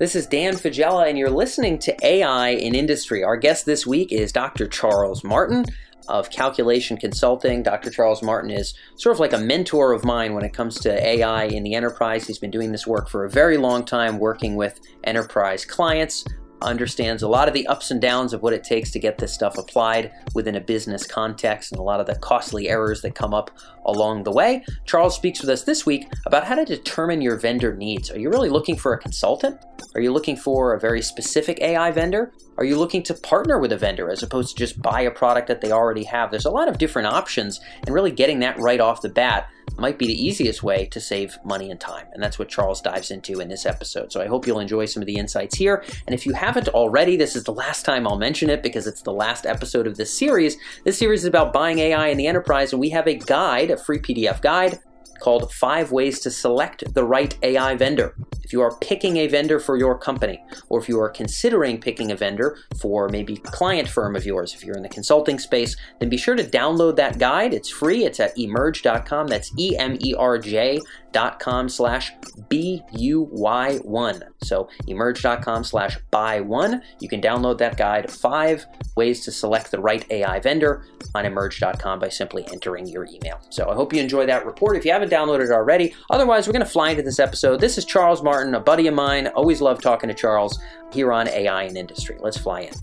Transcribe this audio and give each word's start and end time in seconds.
This 0.00 0.14
is 0.14 0.26
Dan 0.26 0.54
Faggella, 0.54 1.10
and 1.10 1.18
you're 1.18 1.28
listening 1.28 1.78
to 1.80 1.94
AI 2.02 2.52
in 2.52 2.74
Industry. 2.74 3.22
Our 3.22 3.36
guest 3.36 3.66
this 3.66 3.86
week 3.86 4.12
is 4.12 4.32
Dr. 4.32 4.66
Charles 4.66 5.22
Martin 5.22 5.66
of 6.08 6.30
Calculation 6.30 6.96
Consulting. 6.96 7.62
Dr. 7.62 7.90
Charles 7.90 8.22
Martin 8.22 8.50
is 8.50 8.72
sort 8.96 9.14
of 9.14 9.20
like 9.20 9.34
a 9.34 9.38
mentor 9.38 9.92
of 9.92 10.02
mine 10.02 10.32
when 10.32 10.42
it 10.42 10.54
comes 10.54 10.80
to 10.80 11.06
AI 11.06 11.44
in 11.44 11.64
the 11.64 11.74
enterprise. 11.74 12.26
He's 12.26 12.38
been 12.38 12.50
doing 12.50 12.72
this 12.72 12.86
work 12.86 13.10
for 13.10 13.26
a 13.26 13.30
very 13.30 13.58
long 13.58 13.84
time, 13.84 14.18
working 14.18 14.56
with 14.56 14.80
enterprise 15.04 15.66
clients 15.66 16.24
understands 16.62 17.22
a 17.22 17.28
lot 17.28 17.48
of 17.48 17.54
the 17.54 17.66
ups 17.66 17.90
and 17.90 18.00
downs 18.00 18.32
of 18.32 18.42
what 18.42 18.52
it 18.52 18.64
takes 18.64 18.90
to 18.90 18.98
get 18.98 19.18
this 19.18 19.32
stuff 19.32 19.58
applied 19.58 20.12
within 20.34 20.56
a 20.56 20.60
business 20.60 21.06
context 21.06 21.72
and 21.72 21.78
a 21.78 21.82
lot 21.82 22.00
of 22.00 22.06
the 22.06 22.14
costly 22.16 22.68
errors 22.68 23.02
that 23.02 23.14
come 23.14 23.34
up 23.34 23.50
along 23.86 24.22
the 24.22 24.32
way. 24.32 24.64
Charles 24.84 25.14
speaks 25.14 25.40
with 25.40 25.50
us 25.50 25.64
this 25.64 25.86
week 25.86 26.06
about 26.26 26.44
how 26.44 26.54
to 26.54 26.64
determine 26.64 27.20
your 27.20 27.36
vendor 27.36 27.74
needs. 27.74 28.10
Are 28.10 28.18
you 28.18 28.30
really 28.30 28.50
looking 28.50 28.76
for 28.76 28.92
a 28.92 28.98
consultant? 28.98 29.58
Are 29.94 30.00
you 30.00 30.12
looking 30.12 30.36
for 30.36 30.74
a 30.74 30.80
very 30.80 31.02
specific 31.02 31.60
AI 31.60 31.90
vendor? 31.90 32.32
Are 32.58 32.64
you 32.64 32.78
looking 32.78 33.02
to 33.04 33.14
partner 33.14 33.58
with 33.58 33.72
a 33.72 33.78
vendor 33.78 34.10
as 34.10 34.22
opposed 34.22 34.50
to 34.50 34.62
just 34.62 34.80
buy 34.82 35.00
a 35.00 35.10
product 35.10 35.48
that 35.48 35.62
they 35.62 35.72
already 35.72 36.04
have? 36.04 36.30
There's 36.30 36.44
a 36.44 36.50
lot 36.50 36.68
of 36.68 36.78
different 36.78 37.08
options, 37.08 37.58
and 37.86 37.94
really 37.94 38.10
getting 38.10 38.40
that 38.40 38.58
right 38.58 38.80
off 38.80 39.00
the 39.00 39.08
bat 39.08 39.48
might 39.80 39.98
be 39.98 40.06
the 40.06 40.24
easiest 40.24 40.62
way 40.62 40.86
to 40.86 41.00
save 41.00 41.38
money 41.44 41.70
and 41.70 41.80
time. 41.80 42.06
And 42.12 42.22
that's 42.22 42.38
what 42.38 42.48
Charles 42.48 42.80
dives 42.80 43.10
into 43.10 43.40
in 43.40 43.48
this 43.48 43.66
episode. 43.66 44.12
So 44.12 44.20
I 44.20 44.26
hope 44.26 44.46
you'll 44.46 44.60
enjoy 44.60 44.86
some 44.86 45.02
of 45.02 45.06
the 45.06 45.16
insights 45.16 45.56
here. 45.56 45.82
And 46.06 46.14
if 46.14 46.26
you 46.26 46.32
haven't 46.32 46.68
already, 46.68 47.16
this 47.16 47.36
is 47.36 47.44
the 47.44 47.52
last 47.52 47.84
time 47.84 48.06
I'll 48.06 48.18
mention 48.18 48.50
it 48.50 48.62
because 48.62 48.86
it's 48.86 49.02
the 49.02 49.12
last 49.12 49.46
episode 49.46 49.86
of 49.86 49.96
this 49.96 50.16
series. 50.16 50.56
This 50.84 50.98
series 50.98 51.20
is 51.20 51.26
about 51.26 51.52
buying 51.52 51.78
AI 51.78 52.08
in 52.08 52.18
the 52.18 52.26
enterprise, 52.26 52.72
and 52.72 52.80
we 52.80 52.90
have 52.90 53.08
a 53.08 53.14
guide, 53.14 53.70
a 53.70 53.76
free 53.76 53.98
PDF 53.98 54.40
guide 54.42 54.80
called 55.18 55.52
Five 55.52 55.92
Ways 55.92 56.20
to 56.20 56.30
Select 56.30 56.94
the 56.94 57.04
Right 57.04 57.36
AI 57.42 57.74
Vendor. 57.74 58.14
If 58.42 58.52
you 58.52 58.62
are 58.62 58.76
picking 58.78 59.18
a 59.18 59.28
vendor 59.28 59.60
for 59.60 59.76
your 59.76 59.96
company, 59.96 60.42
or 60.68 60.80
if 60.80 60.88
you 60.88 61.00
are 61.00 61.08
considering 61.08 61.80
picking 61.80 62.10
a 62.10 62.16
vendor 62.16 62.58
for 62.80 63.08
maybe 63.08 63.34
a 63.34 63.50
client 63.50 63.88
firm 63.88 64.16
of 64.16 64.26
yours, 64.26 64.54
if 64.54 64.64
you're 64.64 64.76
in 64.76 64.82
the 64.82 64.88
consulting 64.88 65.38
space, 65.38 65.76
then 66.00 66.08
be 66.08 66.16
sure 66.16 66.34
to 66.34 66.42
download 66.42 66.96
that 66.96 67.18
guide. 67.18 67.54
It's 67.54 67.70
free. 67.70 68.04
It's 68.04 68.18
at 68.18 68.36
emerj.com. 68.36 69.28
That's 69.28 69.52
E 69.56 69.76
M 69.76 69.96
E 70.00 70.14
R 70.14 70.38
J 70.38 70.80
dot 71.12 71.40
com 71.40 71.68
slash 71.68 72.12
B-U-Y-1. 72.48 74.22
So 74.42 74.68
emerj.com 74.88 75.64
slash 75.64 75.98
buy 76.10 76.40
one. 76.40 76.82
You 77.00 77.08
can 77.08 77.20
download 77.20 77.58
that 77.58 77.76
guide, 77.76 78.10
five 78.10 78.66
ways 78.96 79.24
to 79.24 79.30
select 79.32 79.70
the 79.70 79.80
right 79.80 80.04
AI 80.10 80.40
vendor 80.40 80.86
on 81.14 81.24
emerj.com 81.24 81.98
by 81.98 82.08
simply 82.08 82.46
entering 82.52 82.86
your 82.86 83.06
email. 83.06 83.40
So 83.50 83.68
I 83.70 83.74
hope 83.74 83.92
you 83.92 84.00
enjoy 84.00 84.26
that 84.26 84.46
report 84.46 84.76
if 84.76 84.84
you 84.84 84.92
haven't 84.92 85.10
downloaded 85.10 85.46
it 85.46 85.52
already. 85.52 85.94
Otherwise, 86.10 86.46
we're 86.46 86.52
going 86.52 86.64
to 86.64 86.70
fly 86.70 86.90
into 86.90 87.02
this 87.02 87.18
episode. 87.18 87.60
This 87.60 87.78
is 87.78 87.84
Charles 87.84 88.22
Martin, 88.22 88.54
a 88.54 88.60
buddy 88.60 88.86
of 88.86 88.94
mine. 88.94 89.28
Always 89.28 89.60
love 89.60 89.80
talking 89.80 90.08
to 90.08 90.14
Charles 90.14 90.58
here 90.92 91.12
on 91.12 91.28
AI 91.28 91.64
and 91.64 91.76
Industry. 91.76 92.16
Let's 92.20 92.38
fly 92.38 92.62
in. 92.62 92.74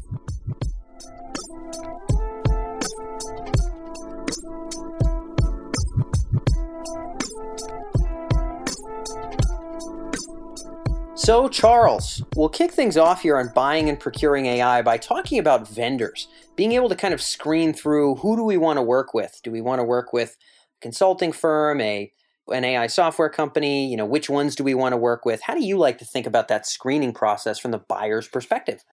So, 11.17 11.49
Charles, 11.49 12.21
we'll 12.35 12.47
kick 12.47 12.71
things 12.71 12.95
off 12.95 13.23
here 13.23 13.37
on 13.37 13.49
buying 13.55 13.89
and 13.89 13.99
procuring 13.99 14.45
AI 14.45 14.83
by 14.83 14.97
talking 14.97 15.39
about 15.39 15.67
vendors. 15.67 16.27
Being 16.55 16.73
able 16.73 16.89
to 16.89 16.95
kind 16.95 17.11
of 17.11 17.23
screen 17.23 17.73
through 17.73 18.15
who 18.17 18.35
do 18.35 18.43
we 18.43 18.55
want 18.55 18.77
to 18.77 18.83
work 18.83 19.15
with? 19.15 19.39
Do 19.43 19.49
we 19.49 19.59
want 19.59 19.79
to 19.79 19.83
work 19.83 20.13
with 20.13 20.38
a 20.39 20.79
consulting 20.79 21.31
firm, 21.31 21.81
a 21.81 22.13
an 22.49 22.63
AI 22.63 22.85
software 22.85 23.29
company? 23.29 23.89
You 23.89 23.97
know, 23.97 24.05
which 24.05 24.29
ones 24.29 24.55
do 24.55 24.63
we 24.63 24.75
want 24.75 24.93
to 24.93 24.97
work 24.97 25.25
with? 25.25 25.41
How 25.41 25.55
do 25.55 25.65
you 25.65 25.79
like 25.79 25.97
to 25.97 26.05
think 26.05 26.27
about 26.27 26.50
that 26.50 26.67
screening 26.67 27.13
process 27.13 27.57
from 27.57 27.72
the 27.72 27.79
buyer's 27.79 28.27
perspective? 28.27 28.83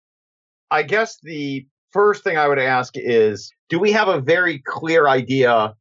I 0.70 0.82
guess 0.82 1.18
the 1.22 1.66
first 1.92 2.24
thing 2.24 2.38
I 2.38 2.48
would 2.48 2.58
ask 2.58 2.94
is 2.96 3.52
do 3.68 3.78
we 3.78 3.92
have 3.92 4.08
a 4.08 4.20
very 4.20 4.60
clear 4.60 5.08
idea 5.08 5.74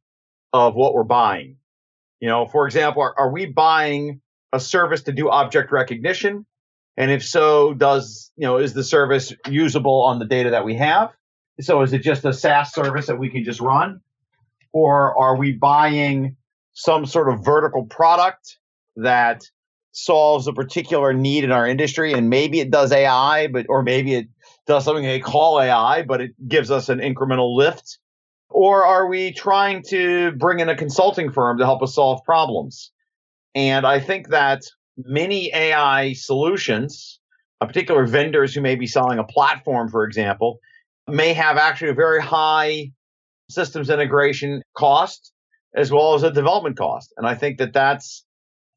of 0.52 0.74
what 0.74 0.92
we're 0.92 1.04
buying? 1.04 1.56
You 2.20 2.28
know, 2.28 2.46
for 2.46 2.66
example, 2.66 3.02
are, 3.02 3.18
are 3.18 3.32
we 3.32 3.46
buying 3.46 4.20
a 4.54 4.60
service 4.60 5.02
to 5.02 5.12
do 5.12 5.28
object 5.28 5.72
recognition? 5.72 6.46
And 6.96 7.10
if 7.10 7.24
so, 7.24 7.74
does, 7.74 8.30
you 8.36 8.46
know, 8.46 8.58
is 8.58 8.72
the 8.72 8.84
service 8.84 9.32
usable 9.48 10.02
on 10.02 10.20
the 10.20 10.24
data 10.24 10.50
that 10.50 10.64
we 10.64 10.76
have? 10.76 11.10
So 11.60 11.82
is 11.82 11.92
it 11.92 12.02
just 12.02 12.24
a 12.24 12.32
SaaS 12.32 12.72
service 12.72 13.06
that 13.08 13.18
we 13.18 13.30
can 13.30 13.44
just 13.44 13.60
run? 13.60 14.00
Or 14.72 15.16
are 15.18 15.36
we 15.36 15.52
buying 15.52 16.36
some 16.72 17.06
sort 17.06 17.32
of 17.32 17.44
vertical 17.44 17.84
product 17.84 18.58
that 18.96 19.42
solves 19.92 20.46
a 20.46 20.52
particular 20.52 21.12
need 21.12 21.44
in 21.44 21.52
our 21.52 21.66
industry 21.66 22.12
and 22.12 22.28
maybe 22.28 22.60
it 22.60 22.70
does 22.70 22.92
AI, 22.92 23.48
but 23.48 23.66
or 23.68 23.82
maybe 23.82 24.14
it 24.14 24.28
does 24.66 24.84
something 24.84 25.04
they 25.04 25.20
call 25.20 25.60
AI, 25.60 26.02
but 26.02 26.20
it 26.20 26.32
gives 26.48 26.70
us 26.70 26.88
an 26.88 26.98
incremental 26.98 27.56
lift? 27.56 27.98
Or 28.50 28.84
are 28.84 29.08
we 29.08 29.32
trying 29.32 29.82
to 29.88 30.32
bring 30.32 30.60
in 30.60 30.68
a 30.68 30.76
consulting 30.76 31.32
firm 31.32 31.58
to 31.58 31.64
help 31.64 31.82
us 31.82 31.94
solve 31.94 32.24
problems? 32.24 32.92
And 33.54 33.86
I 33.86 34.00
think 34.00 34.28
that 34.28 34.62
many 34.96 35.52
AI 35.54 36.12
solutions, 36.14 37.20
uh, 37.60 37.66
particular 37.66 38.06
vendors 38.06 38.54
who 38.54 38.60
may 38.60 38.74
be 38.74 38.86
selling 38.86 39.18
a 39.18 39.24
platform, 39.24 39.88
for 39.88 40.04
example, 40.04 40.58
may 41.08 41.32
have 41.34 41.56
actually 41.56 41.90
a 41.90 41.94
very 41.94 42.20
high 42.20 42.90
systems 43.50 43.90
integration 43.90 44.62
cost 44.76 45.32
as 45.74 45.90
well 45.90 46.14
as 46.14 46.22
a 46.22 46.30
development 46.30 46.76
cost. 46.76 47.12
And 47.16 47.26
I 47.26 47.34
think 47.34 47.58
that 47.58 47.72
that's, 47.72 48.24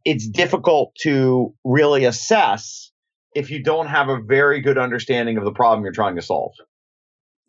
it's 0.04 0.28
difficult 0.28 0.96
to 1.02 1.54
really 1.64 2.06
assess 2.06 2.92
if 3.36 3.52
you 3.52 3.62
don't 3.62 3.88
have 3.88 4.10
a 4.10 4.20
very 4.20 4.62
good 4.62 4.78
understanding 4.78 5.38
of 5.38 5.46
the 5.46 5.52
problem 5.52 5.84
you're 5.84 5.94
trying 5.94 6.16
to 6.16 6.22
solve. 6.22 6.54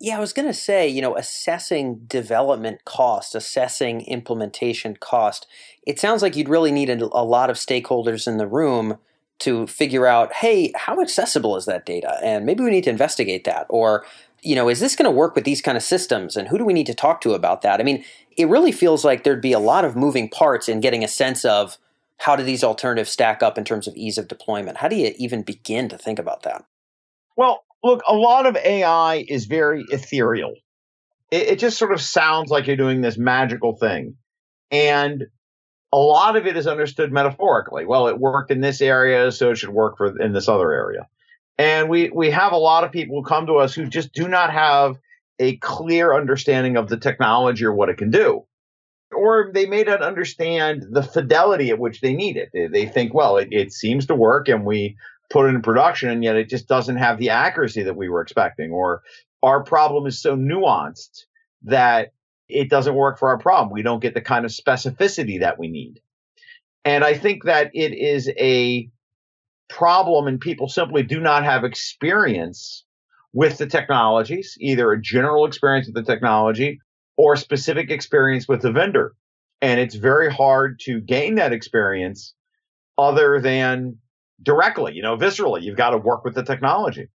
Yeah, 0.01 0.15
I 0.15 0.19
was 0.19 0.31
going 0.31 0.47
to 0.47 0.53
say, 0.53 0.87
you 0.87 1.01
know, 1.01 1.17
assessing 1.17 2.05
development 2.07 2.85
cost, 2.85 3.35
assessing 3.35 4.01
implementation 4.01 4.95
cost. 4.95 5.45
It 5.85 5.99
sounds 5.99 6.21
like 6.21 6.37
you'd 6.37 6.47
really 6.47 6.71
need 6.71 6.89
a, 6.89 7.03
a, 7.11 7.23
lot 7.23 7.49
of 7.49 7.57
stakeholders 7.57 8.25
in 8.25 8.37
the 8.37 8.47
room 8.47 8.97
to 9.39 9.67
figure 9.67 10.05
out, 10.05 10.33
hey, 10.33 10.71
how 10.75 11.01
accessible 11.01 11.57
is 11.57 11.65
that 11.65 11.85
data? 11.85 12.17
And 12.23 12.45
maybe 12.45 12.63
we 12.63 12.71
need 12.71 12.85
to 12.85 12.89
investigate 12.89 13.43
that. 13.43 13.65
Or, 13.69 14.05
you 14.41 14.55
know, 14.55 14.69
is 14.69 14.79
this 14.79 14.95
going 14.95 15.05
to 15.05 15.11
work 15.11 15.35
with 15.35 15.43
these 15.43 15.61
kind 15.61 15.75
of 15.75 15.83
systems? 15.83 16.37
And 16.37 16.47
who 16.47 16.57
do 16.57 16.63
we 16.63 16.73
need 16.73 16.87
to 16.87 16.93
talk 16.93 17.19
to 17.21 17.33
about 17.33 17.61
that? 17.63 17.81
I 17.81 17.83
mean, 17.83 18.05
it 18.37 18.47
really 18.47 18.71
feels 18.71 19.03
like 19.03 19.23
there'd 19.23 19.41
be 19.41 19.53
a 19.53 19.59
lot 19.59 19.83
of 19.83 19.97
moving 19.97 20.29
parts 20.29 20.69
in 20.69 20.79
getting 20.79 21.03
a 21.03 21.09
sense 21.09 21.43
of 21.43 21.77
how 22.19 22.37
do 22.37 22.43
these 22.43 22.63
alternatives 22.63 23.09
stack 23.09 23.43
up 23.43 23.57
in 23.57 23.65
terms 23.65 23.87
of 23.87 23.95
ease 23.95 24.17
of 24.17 24.29
deployment? 24.29 24.77
How 24.77 24.87
do 24.87 24.95
you 24.95 25.13
even 25.17 25.41
begin 25.41 25.89
to 25.89 25.97
think 25.97 26.19
about 26.19 26.43
that? 26.43 26.63
Well, 27.35 27.63
look, 27.83 28.01
a 28.07 28.13
lot 28.13 28.45
of 28.45 28.55
AI 28.55 29.25
is 29.27 29.45
very 29.45 29.85
ethereal. 29.89 30.53
It, 31.31 31.47
it, 31.47 31.59
just 31.59 31.77
sort 31.77 31.91
of 31.91 32.01
sounds 32.01 32.49
like 32.49 32.67
you're 32.67 32.75
doing 32.75 33.01
this 33.01 33.17
magical 33.17 33.75
thing. 33.77 34.15
And 34.71 35.25
a 35.91 35.97
lot 35.97 36.35
of 36.35 36.45
it 36.45 36.57
is 36.57 36.67
understood 36.67 37.11
metaphorically. 37.11 37.85
Well, 37.85 38.07
it 38.07 38.19
worked 38.19 38.51
in 38.51 38.61
this 38.61 38.81
area, 38.81 39.31
so 39.31 39.51
it 39.51 39.57
should 39.57 39.69
work 39.69 39.97
for 39.97 40.19
in 40.19 40.33
this 40.33 40.47
other 40.47 40.71
area. 40.71 41.07
And 41.57 41.89
we, 41.89 42.09
we 42.09 42.31
have 42.31 42.53
a 42.53 42.57
lot 42.57 42.83
of 42.83 42.91
people 42.91 43.17
who 43.17 43.27
come 43.27 43.47
to 43.47 43.55
us 43.55 43.73
who 43.73 43.87
just 43.87 44.13
do 44.13 44.27
not 44.27 44.51
have 44.51 44.97
a 45.39 45.57
clear 45.57 46.13
understanding 46.13 46.77
of 46.77 46.89
the 46.89 46.97
technology 46.97 47.65
or 47.65 47.73
what 47.73 47.89
it 47.89 47.97
can 47.97 48.11
do. 48.11 48.45
Or 49.11 49.51
they 49.53 49.65
may 49.65 49.83
not 49.83 50.03
understand 50.03 50.85
the 50.91 51.01
fidelity 51.01 51.71
at 51.71 51.79
which 51.79 52.01
they 52.01 52.13
need 52.13 52.37
it. 52.37 52.49
They, 52.53 52.67
they 52.67 52.85
think, 52.85 53.13
well, 53.13 53.37
it, 53.37 53.49
it 53.51 53.73
seems 53.73 54.05
to 54.07 54.15
work 54.15 54.47
and 54.47 54.65
we 54.65 54.97
put 55.29 55.45
it 55.45 55.55
in 55.55 55.61
production 55.61 56.09
and 56.09 56.23
yet 56.23 56.35
it 56.35 56.49
just 56.49 56.67
doesn't 56.67 56.97
have 56.97 57.17
the 57.17 57.29
accuracy 57.29 57.83
that 57.83 57.95
we 57.95 58.09
were 58.09 58.21
expecting 58.21 58.71
or 58.71 59.01
our 59.43 59.63
problem 59.63 60.05
is 60.05 60.21
so 60.21 60.35
nuanced 60.35 61.25
that 61.63 62.13
it 62.47 62.69
doesn't 62.69 62.95
work 62.95 63.19
for 63.19 63.29
our 63.29 63.37
problem. 63.37 63.71
We 63.71 63.83
don't 63.83 64.01
get 64.01 64.13
the 64.13 64.21
kind 64.21 64.43
of 64.43 64.51
specificity 64.51 65.39
that 65.39 65.59
we 65.59 65.69
need. 65.69 66.01
And 66.85 67.03
i 67.03 67.13
think 67.13 67.43
that 67.43 67.71
it 67.73 67.93
is 67.93 68.29
a 68.37 68.89
problem 69.69 70.27
and 70.27 70.39
people 70.39 70.67
simply 70.67 71.03
do 71.03 71.19
not 71.19 71.43
have 71.43 71.63
experience 71.63 72.85
with 73.33 73.57
the 73.59 73.67
technologies 73.67 74.57
either 74.59 74.91
a 74.91 75.01
general 75.01 75.45
experience 75.45 75.87
with 75.87 75.95
the 75.95 76.11
technology 76.11 76.79
or 77.17 77.35
specific 77.35 77.91
experience 77.91 78.47
with 78.47 78.61
the 78.61 78.71
vendor. 78.71 79.13
And 79.61 79.79
it's 79.79 79.95
very 79.95 80.31
hard 80.31 80.79
to 80.85 81.01
gain 81.01 81.35
that 81.35 81.53
experience 81.53 82.33
other 82.97 83.39
than 83.41 83.97
directly, 84.43 84.93
you 84.93 85.01
know, 85.01 85.17
viscerally. 85.17 85.61
You've 85.61 85.77
got 85.77 85.91
to 85.91 85.97
work 85.97 86.23
with 86.23 86.35
the 86.35 86.43
technology. 86.43 87.07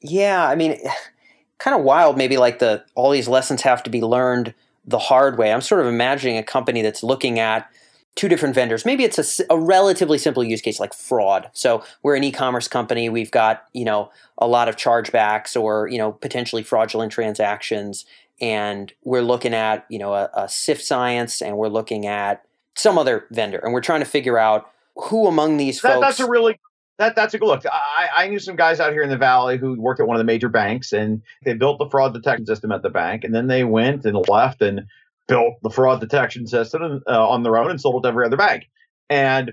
Yeah, 0.00 0.46
I 0.46 0.54
mean, 0.54 0.78
kind 1.58 1.76
of 1.76 1.82
wild. 1.82 2.16
Maybe 2.16 2.36
like 2.36 2.58
the 2.58 2.84
all 2.94 3.10
these 3.10 3.28
lessons 3.28 3.62
have 3.62 3.82
to 3.84 3.90
be 3.90 4.02
learned 4.02 4.54
the 4.84 4.98
hard 4.98 5.38
way. 5.38 5.52
I'm 5.52 5.60
sort 5.60 5.80
of 5.80 5.86
imagining 5.86 6.36
a 6.36 6.42
company 6.42 6.82
that's 6.82 7.02
looking 7.02 7.38
at 7.38 7.70
two 8.14 8.28
different 8.28 8.54
vendors. 8.54 8.84
Maybe 8.84 9.04
it's 9.04 9.40
a, 9.40 9.44
a, 9.50 9.58
relatively 9.58 10.18
simple 10.18 10.44
use 10.44 10.60
case 10.60 10.78
like 10.78 10.94
fraud. 10.94 11.50
So 11.52 11.82
we're 12.02 12.14
an 12.14 12.22
e-commerce 12.22 12.68
company. 12.68 13.08
We've 13.08 13.30
got 13.30 13.64
you 13.72 13.84
know 13.84 14.10
a 14.38 14.46
lot 14.46 14.68
of 14.68 14.76
chargebacks 14.76 15.60
or 15.60 15.88
you 15.88 15.98
know 15.98 16.12
potentially 16.12 16.62
fraudulent 16.62 17.12
transactions, 17.12 18.04
and 18.40 18.92
we're 19.04 19.22
looking 19.22 19.54
at 19.54 19.86
you 19.88 19.98
know 19.98 20.14
a, 20.14 20.30
a 20.34 20.48
Sift 20.48 20.82
Science, 20.82 21.40
and 21.40 21.56
we're 21.56 21.68
looking 21.68 22.06
at 22.06 22.44
some 22.74 22.98
other 22.98 23.26
vendor, 23.30 23.58
and 23.58 23.72
we're 23.72 23.80
trying 23.80 24.00
to 24.00 24.06
figure 24.06 24.38
out 24.38 24.70
who 24.96 25.26
among 25.26 25.56
these 25.56 25.80
that, 25.80 25.94
folks? 25.94 26.06
That's 26.06 26.20
a 26.20 26.28
really 26.28 26.58
that 26.98 27.16
that's 27.16 27.34
a 27.34 27.38
good 27.38 27.46
look. 27.46 27.64
I, 27.66 28.24
I 28.24 28.28
knew 28.28 28.38
some 28.38 28.56
guys 28.56 28.80
out 28.80 28.92
here 28.92 29.02
in 29.02 29.10
the 29.10 29.16
valley 29.16 29.58
who 29.58 29.80
worked 29.80 30.00
at 30.00 30.06
one 30.06 30.16
of 30.16 30.20
the 30.20 30.24
major 30.24 30.48
banks, 30.48 30.92
and 30.92 31.22
they 31.44 31.54
built 31.54 31.78
the 31.78 31.88
fraud 31.88 32.14
detection 32.14 32.46
system 32.46 32.70
at 32.72 32.82
the 32.82 32.90
bank, 32.90 33.24
and 33.24 33.34
then 33.34 33.48
they 33.48 33.64
went 33.64 34.04
and 34.04 34.16
left 34.28 34.62
and 34.62 34.82
built 35.26 35.54
the 35.62 35.70
fraud 35.70 36.00
detection 36.00 36.46
system 36.46 37.02
uh, 37.08 37.28
on 37.28 37.42
their 37.42 37.56
own 37.56 37.70
and 37.70 37.80
sold 37.80 37.96
it 37.96 38.02
to 38.02 38.08
every 38.08 38.26
other 38.26 38.36
bank. 38.36 38.64
And 39.10 39.52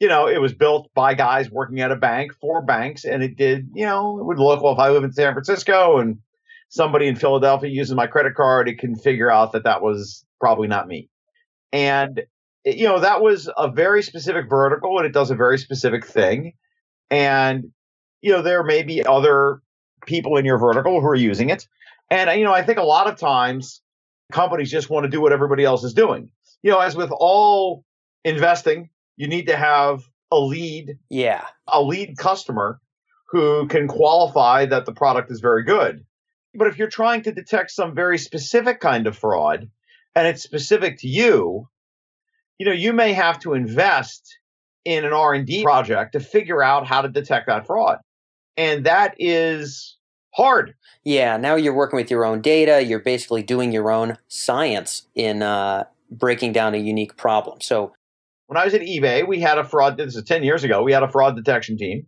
you 0.00 0.08
know, 0.08 0.26
it 0.26 0.40
was 0.40 0.52
built 0.52 0.90
by 0.94 1.14
guys 1.14 1.48
working 1.50 1.80
at 1.80 1.92
a 1.92 1.96
bank 1.96 2.32
for 2.40 2.60
banks, 2.60 3.04
and 3.04 3.22
it 3.22 3.36
did. 3.36 3.70
You 3.74 3.86
know, 3.86 4.18
it 4.18 4.24
would 4.24 4.38
look 4.38 4.62
well 4.62 4.74
if 4.74 4.78
I 4.78 4.90
live 4.90 5.04
in 5.04 5.12
San 5.12 5.32
Francisco 5.32 5.98
and 5.98 6.18
somebody 6.68 7.06
in 7.06 7.16
Philadelphia 7.16 7.70
uses 7.70 7.94
my 7.94 8.06
credit 8.06 8.34
card, 8.34 8.68
it 8.68 8.78
can 8.78 8.96
figure 8.96 9.30
out 9.30 9.52
that 9.52 9.64
that 9.64 9.80
was 9.82 10.24
probably 10.40 10.68
not 10.68 10.88
me. 10.88 11.08
And 11.72 12.22
you 12.64 12.86
know, 12.86 13.00
that 13.00 13.22
was 13.22 13.50
a 13.56 13.70
very 13.70 14.02
specific 14.02 14.48
vertical, 14.48 14.98
and 14.98 15.06
it 15.06 15.12
does 15.12 15.30
a 15.30 15.34
very 15.34 15.58
specific 15.58 16.06
thing 16.06 16.54
and, 17.12 17.70
you 18.22 18.32
know, 18.32 18.40
there 18.40 18.64
may 18.64 18.82
be 18.82 19.04
other 19.04 19.60
people 20.06 20.38
in 20.38 20.46
your 20.46 20.58
vertical 20.58 20.98
who 20.98 21.06
are 21.06 21.14
using 21.14 21.50
it. 21.50 21.68
And, 22.10 22.30
you 22.40 22.44
know, 22.44 22.54
I 22.54 22.62
think 22.62 22.78
a 22.78 22.82
lot 22.82 23.06
of 23.06 23.18
times 23.18 23.82
companies 24.32 24.70
just 24.70 24.88
want 24.88 25.04
to 25.04 25.10
do 25.10 25.20
what 25.20 25.32
everybody 25.32 25.62
else 25.62 25.84
is 25.84 25.92
doing. 25.92 26.30
You 26.62 26.70
know, 26.70 26.78
as 26.78 26.96
with 26.96 27.10
all 27.12 27.84
investing, 28.24 28.88
you 29.16 29.28
need 29.28 29.48
to 29.48 29.56
have 29.56 30.02
a 30.30 30.40
lead. 30.40 30.98
Yeah. 31.10 31.44
A 31.68 31.82
lead 31.82 32.16
customer 32.16 32.80
who 33.28 33.66
can 33.68 33.88
qualify 33.88 34.64
that 34.66 34.86
the 34.86 34.92
product 34.92 35.30
is 35.30 35.40
very 35.40 35.64
good. 35.64 36.06
But 36.54 36.68
if 36.68 36.78
you're 36.78 36.88
trying 36.88 37.22
to 37.24 37.32
detect 37.32 37.72
some 37.72 37.94
very 37.94 38.16
specific 38.16 38.80
kind 38.80 39.06
of 39.06 39.18
fraud 39.18 39.68
and 40.14 40.26
it's 40.26 40.42
specific 40.42 41.00
to 41.00 41.08
you, 41.08 41.68
you 42.62 42.68
know, 42.68 42.74
you 42.74 42.92
may 42.92 43.12
have 43.12 43.40
to 43.40 43.54
invest 43.54 44.38
in 44.84 45.04
an 45.04 45.12
R&D 45.12 45.64
project 45.64 46.12
to 46.12 46.20
figure 46.20 46.62
out 46.62 46.86
how 46.86 47.02
to 47.02 47.08
detect 47.08 47.48
that 47.48 47.66
fraud. 47.66 47.98
And 48.56 48.86
that 48.86 49.16
is 49.18 49.96
hard. 50.32 50.76
Yeah, 51.02 51.38
now 51.38 51.56
you're 51.56 51.74
working 51.74 51.96
with 51.96 52.08
your 52.08 52.24
own 52.24 52.40
data, 52.40 52.80
you're 52.80 53.00
basically 53.00 53.42
doing 53.42 53.72
your 53.72 53.90
own 53.90 54.16
science 54.28 55.08
in 55.16 55.42
uh, 55.42 55.86
breaking 56.08 56.52
down 56.52 56.74
a 56.74 56.78
unique 56.78 57.16
problem. 57.16 57.60
So 57.60 57.94
when 58.46 58.56
I 58.56 58.64
was 58.64 58.74
at 58.74 58.82
eBay, 58.82 59.26
we 59.26 59.40
had 59.40 59.58
a 59.58 59.64
fraud 59.64 59.96
this 59.96 60.14
is 60.14 60.22
10 60.22 60.44
years 60.44 60.62
ago, 60.62 60.84
we 60.84 60.92
had 60.92 61.02
a 61.02 61.08
fraud 61.08 61.34
detection 61.34 61.76
team. 61.76 62.06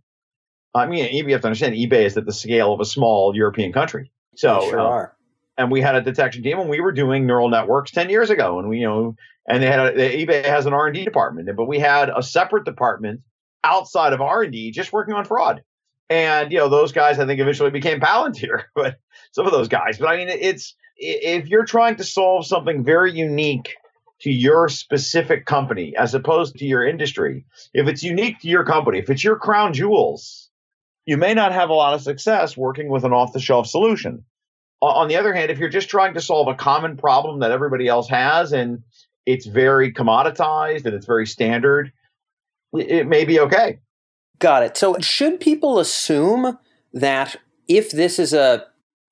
I 0.73 0.87
mean, 0.87 1.03
eBay 1.03 1.27
you 1.27 1.33
have 1.33 1.41
to 1.41 1.47
understand 1.47 1.75
eBay 1.75 2.05
is 2.05 2.15
at 2.15 2.25
the 2.25 2.31
scale 2.31 2.71
of 2.71 2.79
a 2.79 2.85
small 2.85 3.35
European 3.35 3.73
country. 3.73 4.09
So 4.37 4.69
sure 4.69 4.79
uh, 4.79 5.07
and 5.57 5.71
we 5.71 5.81
had 5.81 5.95
a 5.95 6.01
detection 6.01 6.43
team 6.43 6.59
and 6.59 6.69
we 6.69 6.81
were 6.81 6.91
doing 6.91 7.25
neural 7.25 7.49
networks 7.49 7.91
10 7.91 8.09
years 8.09 8.29
ago 8.29 8.59
and 8.59 8.69
we 8.69 8.79
you 8.79 8.87
know 8.87 9.15
and 9.47 9.61
they 9.61 9.67
had 9.67 9.79
a, 9.79 10.25
ebay 10.25 10.43
has 10.45 10.65
an 10.65 10.73
r&d 10.73 11.03
department 11.03 11.49
but 11.55 11.65
we 11.65 11.79
had 11.79 12.09
a 12.15 12.23
separate 12.23 12.65
department 12.65 13.21
outside 13.63 14.13
of 14.13 14.21
r&d 14.21 14.71
just 14.71 14.93
working 14.93 15.13
on 15.13 15.25
fraud. 15.25 15.63
And 16.09 16.51
you 16.51 16.59
know 16.59 16.69
those 16.69 16.91
guys 16.91 17.19
i 17.19 17.25
think 17.25 17.39
eventually 17.39 17.71
became 17.71 17.99
palantir 17.99 18.63
but 18.75 18.99
some 19.31 19.45
of 19.45 19.51
those 19.51 19.67
guys 19.67 19.97
but 19.97 20.07
i 20.07 20.17
mean 20.17 20.29
it's 20.29 20.75
if 20.97 21.47
you're 21.47 21.65
trying 21.65 21.95
to 21.97 22.03
solve 22.03 22.45
something 22.45 22.83
very 22.83 23.11
unique 23.11 23.75
to 24.21 24.31
your 24.31 24.69
specific 24.69 25.45
company 25.45 25.93
as 25.97 26.13
opposed 26.13 26.57
to 26.57 26.65
your 26.65 26.85
industry 26.85 27.45
if 27.73 27.87
it's 27.87 28.03
unique 28.03 28.39
to 28.39 28.47
your 28.47 28.63
company 28.63 28.99
if 28.99 29.09
it's 29.09 29.23
your 29.23 29.37
crown 29.37 29.73
jewels 29.73 30.49
you 31.05 31.17
may 31.17 31.33
not 31.33 31.51
have 31.51 31.69
a 31.69 31.73
lot 31.73 31.95
of 31.95 32.01
success 32.01 32.55
working 32.55 32.87
with 32.87 33.03
an 33.03 33.13
off-the-shelf 33.13 33.67
solution 33.67 34.23
on 34.81 35.07
the 35.07 35.15
other 35.15 35.33
hand, 35.33 35.51
if 35.51 35.57
you're 35.57 35.69
just 35.69 35.89
trying 35.89 36.13
to 36.13 36.21
solve 36.21 36.47
a 36.47 36.55
common 36.55 36.97
problem 36.97 37.39
that 37.39 37.51
everybody 37.51 37.87
else 37.87 38.09
has 38.09 38.53
and 38.53 38.83
it's 39.25 39.45
very 39.45 39.91
commoditized 39.91 40.85
and 40.85 40.93
it's 40.93 41.05
very 41.05 41.25
standard, 41.25 41.91
it 42.73 43.07
may 43.07 43.25
be 43.25 43.39
okay. 43.39 43.79
Got 44.39 44.63
it. 44.63 44.77
So, 44.77 44.97
should 44.99 45.39
people 45.39 45.79
assume 45.79 46.57
that 46.93 47.37
if 47.67 47.91
this 47.91 48.19
is 48.19 48.33
a 48.33 48.65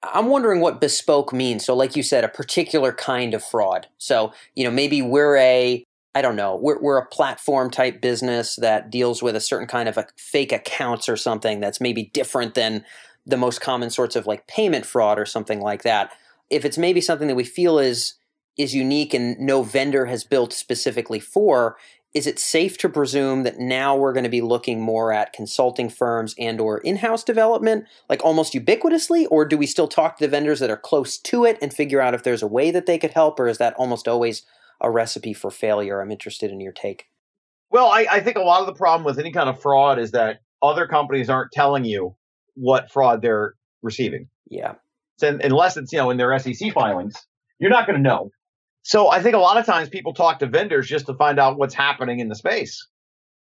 I'm 0.03 0.27
wondering 0.27 0.59
what 0.59 0.81
bespoke 0.81 1.31
means. 1.31 1.65
So, 1.65 1.75
like 1.75 1.95
you 1.95 2.03
said, 2.03 2.23
a 2.23 2.29
particular 2.29 2.91
kind 2.91 3.33
of 3.33 3.43
fraud. 3.43 3.87
So, 3.97 4.33
you 4.55 4.63
know, 4.63 4.71
maybe 4.71 5.01
we're 5.01 5.37
a, 5.37 5.83
I 6.13 6.21
don't 6.21 6.35
know, 6.35 6.55
we're, 6.55 6.79
we're 6.79 6.97
a 6.97 7.05
platform 7.05 7.71
type 7.71 8.01
business 8.01 8.57
that 8.57 8.89
deals 8.89 9.23
with 9.23 9.35
a 9.35 9.39
certain 9.39 9.67
kind 9.67 9.87
of 9.87 9.97
a 9.97 10.07
fake 10.17 10.51
accounts 10.51 11.07
or 11.07 11.15
something 11.15 11.59
that's 11.59 11.79
maybe 11.79 12.11
different 12.13 12.53
than 12.53 12.83
the 13.25 13.37
most 13.37 13.61
common 13.61 13.89
sorts 13.89 14.15
of 14.15 14.27
like 14.27 14.47
payment 14.47 14.85
fraud 14.85 15.17
or 15.17 15.25
something 15.25 15.61
like 15.61 15.83
that. 15.83 16.11
If 16.49 16.65
it's 16.65 16.77
maybe 16.77 17.01
something 17.01 17.27
that 17.27 17.35
we 17.35 17.43
feel 17.43 17.79
is 17.79 18.15
is 18.57 18.75
unique 18.75 19.13
and 19.13 19.39
no 19.39 19.63
vendor 19.63 20.05
has 20.05 20.23
built 20.23 20.53
specifically 20.53 21.19
for, 21.19 21.75
is 22.13 22.27
it 22.27 22.37
safe 22.37 22.77
to 22.77 22.87
presume 22.87 23.41
that 23.43 23.57
now 23.57 23.95
we're 23.95 24.13
going 24.13 24.23
to 24.23 24.29
be 24.29 24.41
looking 24.41 24.79
more 24.79 25.11
at 25.11 25.33
consulting 25.33 25.89
firms 25.89 26.35
and 26.37 26.61
or 26.61 26.77
in-house 26.79 27.23
development 27.23 27.85
like 28.09 28.23
almost 28.23 28.53
ubiquitously 28.53 29.25
or 29.31 29.45
do 29.45 29.57
we 29.57 29.65
still 29.65 29.87
talk 29.87 30.17
to 30.17 30.25
the 30.25 30.29
vendors 30.29 30.59
that 30.59 30.69
are 30.69 30.77
close 30.77 31.17
to 31.17 31.45
it 31.45 31.57
and 31.61 31.73
figure 31.73 32.01
out 32.01 32.13
if 32.13 32.23
there's 32.23 32.43
a 32.43 32.47
way 32.47 32.71
that 32.71 32.85
they 32.85 32.97
could 32.97 33.13
help 33.13 33.39
or 33.39 33.47
is 33.47 33.57
that 33.57 33.73
almost 33.75 34.07
always 34.07 34.43
a 34.81 34.91
recipe 34.91 35.33
for 35.33 35.49
failure 35.49 36.01
i'm 36.01 36.11
interested 36.11 36.51
in 36.51 36.59
your 36.59 36.71
take 36.71 37.07
well 37.69 37.87
I, 37.87 38.05
I 38.11 38.19
think 38.19 38.37
a 38.37 38.41
lot 38.41 38.61
of 38.61 38.67
the 38.67 38.73
problem 38.73 39.05
with 39.05 39.19
any 39.19 39.31
kind 39.31 39.49
of 39.49 39.61
fraud 39.61 39.99
is 39.99 40.11
that 40.11 40.41
other 40.61 40.87
companies 40.87 41.29
aren't 41.29 41.51
telling 41.51 41.85
you 41.85 42.15
what 42.55 42.91
fraud 42.91 43.21
they're 43.21 43.55
receiving. 43.81 44.27
Yeah. 44.49 44.73
And 45.21 45.41
unless 45.41 45.77
it's, 45.77 45.91
you 45.93 45.99
know, 45.99 46.09
in 46.09 46.17
their 46.17 46.37
SEC 46.39 46.73
filings, 46.73 47.15
you're 47.59 47.69
not 47.69 47.87
going 47.87 47.97
to 47.97 48.03
know. 48.03 48.31
So 48.81 49.09
I 49.09 49.21
think 49.21 49.35
a 49.35 49.39
lot 49.39 49.57
of 49.57 49.65
times 49.65 49.89
people 49.89 50.13
talk 50.13 50.39
to 50.39 50.47
vendors 50.47 50.87
just 50.87 51.05
to 51.05 51.13
find 51.13 51.39
out 51.39 51.57
what's 51.57 51.73
happening 51.73 52.19
in 52.19 52.27
the 52.27 52.35
space, 52.35 52.85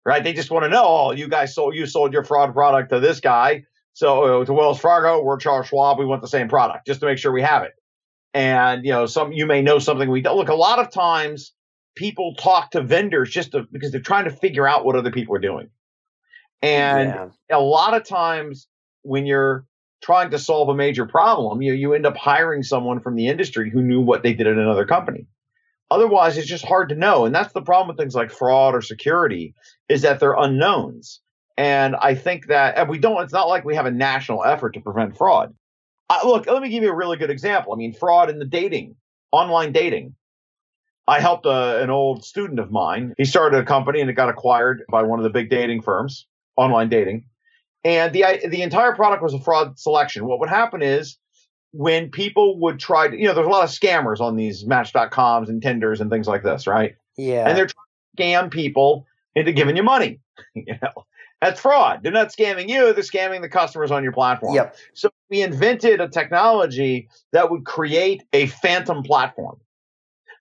right? 0.06 0.24
They 0.24 0.33
just 0.33 0.50
want 0.50 0.63
to 0.63 0.69
know, 0.69 0.83
oh, 0.83 1.12
you 1.12 1.27
guys 1.27 1.54
sold, 1.54 1.75
you 1.75 1.86
sold 1.86 2.13
your 2.13 2.24
fraud 2.24 2.54
product 2.54 2.89
to 2.89 3.00
this 3.00 3.19
guy. 3.19 3.63
So 3.94 4.42
uh, 4.42 4.45
to 4.45 4.54
Wells 4.54 4.80
Fargo, 4.80 5.24
we're 5.24 5.38
Charles 5.38 5.68
Schwab. 5.68 6.00
We 6.00 6.06
want 6.06 6.21
the 6.21 6.27
same 6.27 6.50
product 6.50 6.88
just 6.88 7.01
to 7.01 7.06
make 7.06 7.19
sure 7.19 7.31
we 7.31 7.44
have 7.44 7.63
it. 7.63 7.74
And, 8.33 8.83
you 8.86 8.92
know, 8.92 9.06
some, 9.06 9.31
you 9.31 9.45
may 9.45 9.62
know 9.62 9.80
something 9.80 10.09
we 10.09 10.21
don't. 10.21 10.38
Look, 10.38 10.50
a 10.50 10.56
lot 10.56 10.80
of 10.80 10.92
times 10.92 11.54
people 11.95 12.36
talk 12.36 12.71
to 12.71 12.81
vendors 12.81 13.30
just 13.30 13.51
to, 13.51 13.63
because 13.71 13.92
they're 13.92 14.01
trying 14.01 14.25
to 14.25 14.31
figure 14.31 14.68
out 14.68 14.86
what 14.86 14.95
other 14.95 15.12
people 15.12 15.36
are 15.36 15.39
doing. 15.39 15.69
And 16.62 17.09
yeah. 17.09 17.57
a 17.57 17.59
lot 17.59 17.94
of 17.94 18.04
times 18.04 18.68
when 19.07 19.25
you're 19.25 19.65
trying 20.01 20.30
to 20.31 20.39
solve 20.39 20.69
a 20.69 20.75
major 20.75 21.06
problem, 21.06 21.62
you 21.62 21.74
you 21.74 21.94
end 21.94 22.06
up 22.06 22.18
hiring 22.18 22.63
someone 22.63 23.00
from 23.00 23.15
the 23.15 23.27
industry 23.27 23.69
who 23.71 23.81
knew 23.81 24.01
what 24.01 24.24
they 24.24 24.33
did 24.33 24.48
at 24.48 24.57
another 24.57 24.86
company. 24.86 25.25
Otherwise, 25.89 26.38
it's 26.38 26.48
just 26.48 26.65
hard 26.65 26.90
to 26.90 26.95
know, 26.95 27.26
and 27.26 27.33
that's 27.33 27.54
the 27.54 27.61
problem 27.61 27.87
with 27.87 27.97
things 27.97 28.14
like 28.14 28.30
fraud 28.30 28.76
or 28.76 28.81
security 28.81 29.56
is 29.87 30.02
that 30.02 30.19
they're 30.19 30.33
unknowns. 30.33 31.21
And 31.57 31.95
I 31.95 32.14
think 32.14 32.47
that 32.47 32.78
and 32.78 32.90
we 32.90 32.99
don't. 32.99 33.23
It's 33.23 33.33
not 33.33 33.47
like 33.47 33.66
we 33.66 33.76
have 33.76 33.85
a 33.85 33.92
national 33.92 34.44
effort 34.44 34.73
to 34.73 34.81
prevent 34.81 35.18
fraud. 35.18 35.56
Look, 36.23 36.45
let 36.47 36.61
me 36.61 36.69
give 36.69 36.83
you 36.83 36.92
a 36.92 36.95
really 36.95 37.18
good 37.18 37.31
example. 37.31 37.73
I 37.73 37.78
mean, 37.78 37.94
fraud 37.94 38.30
in 38.30 38.40
the 38.40 38.45
dating, 38.45 38.95
online 39.31 39.71
dating. 39.71 40.16
I 41.09 41.21
helped 41.21 41.45
a, 41.45 41.81
an 41.81 41.90
old 41.90 42.26
student 42.26 42.59
of 42.59 42.69
mine. 42.69 43.14
He 43.18 43.26
started 43.26 43.59
a 43.59 43.66
company 43.66 44.02
and 44.02 44.09
it 44.09 44.14
got 44.14 44.30
acquired 44.30 44.83
by 44.90 45.04
one 45.04 45.19
of 45.19 45.23
the 45.23 45.30
big 45.30 45.49
dating 45.49 45.81
firms, 45.81 46.28
online 46.57 46.90
dating 46.90 47.26
and 47.88 48.12
the 48.12 48.26
the 48.50 48.62
entire 48.64 48.94
product 48.94 49.24
was 49.24 49.34
a 49.34 49.40
fraud 49.40 49.80
selection. 49.80 50.26
What 50.26 50.42
would 50.42 50.50
happen 50.50 50.82
is 50.82 51.18
when 51.72 52.12
people 52.12 52.60
would 52.60 52.80
try 52.80 53.08
to, 53.08 53.18
you 53.18 53.28
know, 53.28 53.34
there's 53.34 53.48
a 53.48 53.50
lot 53.50 53.64
of 53.64 53.70
scammers 53.70 54.20
on 54.20 54.36
these 54.36 54.66
Match.coms 54.66 55.48
and 55.48 55.62
Tinders 55.62 56.02
and 56.02 56.12
things 56.12 56.28
like 56.28 56.44
this, 56.44 56.68
right? 56.68 56.96
Yeah. 57.18 57.48
And 57.48 57.58
they're 57.58 57.68
trying 57.68 58.44
to 58.44 58.48
scam 58.48 58.52
people 58.52 59.06
into 59.36 59.54
giving 59.54 59.78
you 59.78 59.84
money. 59.84 60.20
you 60.54 60.76
know, 60.82 61.06
that's 61.40 61.62
fraud. 61.62 62.02
They're 62.04 62.12
not 62.12 62.28
scamming 62.28 62.68
you; 62.68 62.92
they're 62.94 63.04
scamming 63.04 63.40
the 63.40 63.50
customers 63.50 63.90
on 63.90 64.04
your 64.04 64.12
platform. 64.12 64.54
Yep. 64.54 64.76
So 64.94 65.10
we 65.30 65.42
invented 65.42 66.02
a 66.02 66.10
technology 66.10 67.08
that 67.32 67.50
would 67.50 67.66
create 67.66 68.24
a 68.34 68.48
phantom 68.48 69.02
platform, 69.02 69.62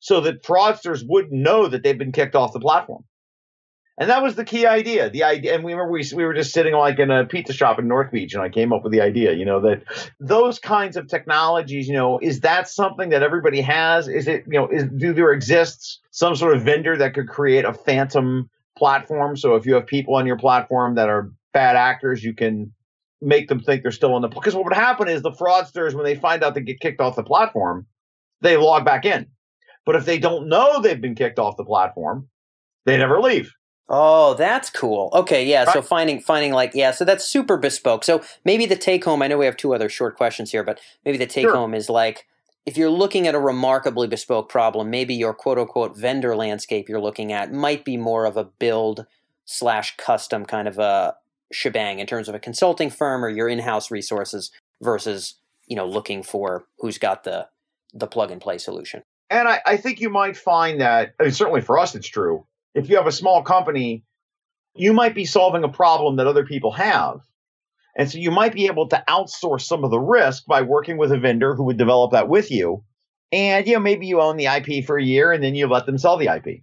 so 0.01 0.21
that 0.23 0.43
fraudsters 0.43 1.05
wouldn't 1.07 1.33
know 1.33 1.69
that 1.69 1.85
they've 1.85 1.97
been 1.97 2.13
kicked 2.13 2.35
off 2.35 2.53
the 2.53 2.61
platform. 2.61 3.05
And 3.99 4.11
that 4.11 4.23
was 4.23 4.35
the 4.35 4.45
key 4.45 4.67
idea. 4.67 5.09
The 5.09 5.25
idea, 5.25 5.55
and 5.55 5.65
we 5.65 5.73
remember 5.73 5.93
we, 5.93 6.05
we 6.15 6.25
were 6.25 6.35
just 6.35 6.53
sitting 6.53 6.75
like 6.75 6.99
in 6.99 7.11
a 7.11 7.25
pizza 7.25 7.55
shop 7.55 7.79
in 7.79 7.89
North 7.89 8.11
Beach, 8.11 8.35
and 8.35 8.43
I 8.43 8.51
came 8.51 8.73
up 8.73 8.83
with 8.83 8.93
the 8.93 9.01
idea, 9.01 9.33
you 9.33 9.47
know, 9.47 9.61
that 9.63 9.85
those 10.21 10.59
kinds 10.59 10.99
of 10.99 11.09
technologies, 11.09 11.89
you 11.89 11.95
know, 11.95 12.19
is 12.19 12.41
that 12.41 12.69
something 12.69 13.09
that 13.11 13.23
everybody 13.23 13.63
has? 13.63 14.07
Is 14.07 14.29
it, 14.29 14.45
you 14.47 14.59
know, 14.59 14.69
is, 14.69 14.85
do 14.85 15.15
there 15.15 15.33
exists 15.33 16.01
some 16.11 16.37
sort 16.37 16.55
of 16.55 16.63
vendor 16.63 16.97
that 16.99 17.15
could 17.15 17.29
create 17.29 17.65
a 17.65 17.73
phantom 17.73 18.51
platform? 18.77 19.35
So 19.37 19.55
if 19.55 19.65
you 19.65 19.75
have 19.75 19.87
people 19.87 20.17
on 20.17 20.27
your 20.27 20.39
platform 20.39 20.97
that 20.97 21.09
are 21.09 21.33
bad 21.55 21.77
actors, 21.77 22.23
you 22.23 22.35
can 22.35 22.73
make 23.23 23.49
them 23.49 23.61
think 23.61 23.83
they're 23.83 23.93
still 23.93 24.13
on 24.13 24.21
the 24.21 24.29
because 24.29 24.55
what 24.55 24.65
would 24.65 24.75
happen 24.75 25.09
is 25.09 25.23
the 25.23 25.31
fraudsters 25.31 25.95
when 25.95 26.05
they 26.05 26.15
find 26.15 26.45
out 26.45 26.55
they 26.55 26.61
get 26.61 26.81
kicked 26.81 27.01
off 27.01 27.17
the 27.17 27.23
platform, 27.23 27.87
they 28.43 28.59
log 28.59 28.85
back 28.85 29.07
in. 29.07 29.27
But 29.87 29.97
if 29.97 30.05
they 30.05 30.19
don't 30.19 30.49
know 30.49 30.83
they've 30.83 31.01
been 31.01 31.15
kicked 31.15 31.39
off 31.39 31.57
the 31.57 31.65
platform, 31.65 32.29
they 32.85 32.99
never 32.99 33.21
leave. 33.21 33.55
Oh, 33.89 34.35
that's 34.35 34.69
cool. 34.69 35.11
Okay, 35.13 35.47
yeah. 35.47 35.65
Right. 35.65 35.73
So 35.73 35.83
finding 35.83 36.21
finding 36.21 36.53
like 36.53 36.73
yeah, 36.75 36.91
so 36.91 37.05
that's 37.05 37.25
super 37.25 37.57
bespoke. 37.57 38.03
So 38.03 38.23
maybe 38.45 38.67
the 38.67 38.77
take 38.77 39.05
home. 39.05 39.23
I 39.23 39.29
know 39.29 39.39
we 39.39 39.45
have 39.45 39.57
two 39.57 39.75
other 39.75 39.89
short 39.89 40.17
questions 40.17 40.51
here, 40.51 40.65
but 40.65 40.81
maybe 41.05 41.19
the 41.19 41.27
take 41.27 41.45
sure. 41.45 41.55
home 41.55 41.73
is 41.73 41.89
like 41.89 42.27
if 42.67 42.77
you're 42.77 42.91
looking 42.91 43.29
at 43.29 43.35
a 43.35 43.39
remarkably 43.39 44.09
bespoke 44.09 44.49
problem, 44.49 44.91
maybe 44.91 45.15
your 45.15 45.33
quote 45.33 45.59
unquote 45.59 45.97
vendor 45.97 46.35
landscape 46.35 46.89
you're 46.89 47.01
looking 47.01 47.33
at 47.33 47.53
might 47.53 47.85
be 47.85 47.97
more 47.97 48.25
of 48.27 48.37
a 48.37 48.45
build 48.45 49.07
slash 49.45 49.97
custom 49.97 50.45
kind 50.45 50.67
of 50.67 50.79
a 50.79 51.15
shebang 51.53 52.01
in 52.01 52.09
terms 52.09 52.29
of 52.29 52.35
a 52.35 52.41
consulting 52.41 52.91
firm 52.91 53.25
or 53.25 53.29
your 53.29 53.49
in-house 53.49 53.93
resources 53.93 54.51
versus 54.83 55.35
you 55.69 55.77
know 55.77 55.87
looking 55.87 56.25
for 56.25 56.67
who's 56.81 56.99
got 56.99 57.23
the 57.23 57.47
the 57.95 58.09
plug 58.09 58.33
and 58.33 58.41
play 58.41 58.59
solution. 58.59 59.05
And 59.31 59.49
I, 59.49 59.61
I 59.65 59.77
think 59.77 60.01
you 60.01 60.11
might 60.11 60.37
find 60.37 60.81
that 60.81 61.15
I 61.21 61.25
mean, 61.25 61.33
certainly 61.33 61.61
for 61.61 61.79
us 61.79 61.95
it's 61.95 62.09
true. 62.09 62.45
If 62.77 62.91
you 62.91 62.97
have 62.97 63.07
a 63.07 63.13
small 63.13 63.43
company, 63.43 64.05
you 64.75 64.93
might 64.93 65.15
be 65.15 65.25
solving 65.25 65.65
a 65.65 65.69
problem 65.69 66.17
that 66.17 66.27
other 66.27 66.45
people 66.45 66.73
have. 66.73 67.21
And 67.97 68.11
so 68.11 68.19
you 68.19 68.31
might 68.31 68.53
be 68.53 68.67
able 68.67 68.89
to 68.89 69.03
outsource 69.09 69.63
some 69.63 69.83
of 69.83 69.91
the 69.91 69.99
risk 69.99 70.45
by 70.47 70.61
working 70.63 70.99
with 70.99 71.11
a 71.11 71.19
vendor 71.19 71.55
who 71.55 71.65
would 71.65 71.79
develop 71.79 72.13
that 72.13 72.29
with 72.29 72.51
you. 72.51 72.85
And 73.33 73.67
you 73.67 73.75
know, 73.75 73.81
maybe 73.81 74.07
you 74.07 74.21
own 74.21 74.37
the 74.37 74.47
IP 74.47 74.85
for 74.85 74.99
a 74.99 75.03
year 75.03 75.33
and 75.33 75.43
then 75.43 75.55
you 75.55 75.67
let 75.67 75.87
them 75.87 75.97
sell 75.97 76.19
the 76.19 76.29
IP. 76.29 76.63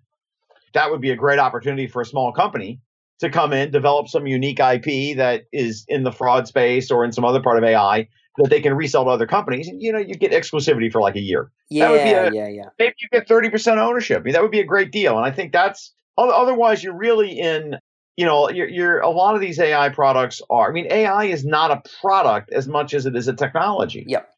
That 0.75 0.91
would 0.91 1.01
be 1.01 1.09
a 1.09 1.15
great 1.15 1.39
opportunity 1.39 1.87
for 1.87 2.01
a 2.01 2.05
small 2.05 2.31
company 2.31 2.79
to 3.19 3.29
come 3.29 3.51
in, 3.51 3.71
develop 3.71 4.07
some 4.07 4.27
unique 4.27 4.59
IP 4.59 5.17
that 5.17 5.45
is 5.51 5.85
in 5.87 6.03
the 6.03 6.11
fraud 6.11 6.47
space 6.47 6.91
or 6.91 7.03
in 7.03 7.11
some 7.11 7.25
other 7.25 7.41
part 7.41 7.57
of 7.57 7.63
AI 7.63 8.07
that 8.37 8.49
they 8.49 8.61
can 8.61 8.73
resell 8.73 9.05
to 9.05 9.09
other 9.11 9.27
companies. 9.27 9.67
And 9.67 9.81
you 9.81 9.91
know, 9.91 9.99
you 9.99 10.15
get 10.15 10.31
exclusivity 10.31 10.91
for 10.91 11.01
like 11.01 11.15
a 11.15 11.21
year. 11.21 11.51
Yeah, 11.69 11.85
that 11.85 11.91
would 11.91 12.03
be 12.03 12.11
a, 12.11 12.43
yeah, 12.43 12.47
yeah. 12.49 12.69
Maybe 12.77 12.95
you 12.99 13.09
get 13.11 13.27
30% 13.27 13.77
ownership. 13.77 14.19
I 14.19 14.23
mean, 14.23 14.33
that 14.33 14.41
would 14.41 14.51
be 14.51 14.59
a 14.59 14.65
great 14.65 14.91
deal. 14.91 15.17
And 15.17 15.25
I 15.25 15.31
think 15.31 15.51
that's 15.51 15.93
otherwise 16.17 16.83
you're 16.83 16.97
really 16.97 17.39
in 17.39 17.77
you 18.15 18.25
know, 18.25 18.49
you're, 18.49 18.67
you're, 18.67 18.99
a 18.99 19.09
lot 19.09 19.35
of 19.35 19.41
these 19.41 19.59
AI 19.59 19.89
products 19.89 20.41
are. 20.49 20.69
I 20.69 20.71
mean, 20.71 20.87
AI 20.91 21.25
is 21.25 21.43
not 21.43 21.71
a 21.71 21.81
product 21.99 22.51
as 22.53 22.67
much 22.67 22.93
as 22.93 23.05
it 23.05 23.15
is 23.15 23.27
a 23.27 23.33
technology. 23.33 24.05
Yep. 24.07 24.29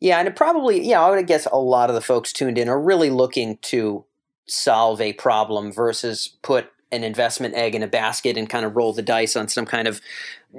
Yeah, 0.00 0.18
and 0.18 0.28
it 0.28 0.36
probably, 0.36 0.86
yeah, 0.86 1.02
I 1.02 1.10
would 1.10 1.26
guess 1.26 1.46
a 1.46 1.58
lot 1.58 1.88
of 1.88 1.94
the 1.94 2.00
folks 2.00 2.32
tuned 2.32 2.58
in 2.58 2.68
are 2.68 2.80
really 2.80 3.10
looking 3.10 3.58
to 3.62 4.04
solve 4.48 5.00
a 5.00 5.12
problem 5.14 5.72
versus 5.72 6.36
put 6.42 6.70
an 6.90 7.04
investment 7.04 7.54
egg 7.54 7.74
in 7.74 7.82
a 7.82 7.88
basket 7.88 8.36
and 8.36 8.48
kind 8.48 8.66
of 8.66 8.76
roll 8.76 8.92
the 8.92 9.02
dice 9.02 9.36
on 9.36 9.48
some 9.48 9.64
kind 9.64 9.88
of 9.88 10.00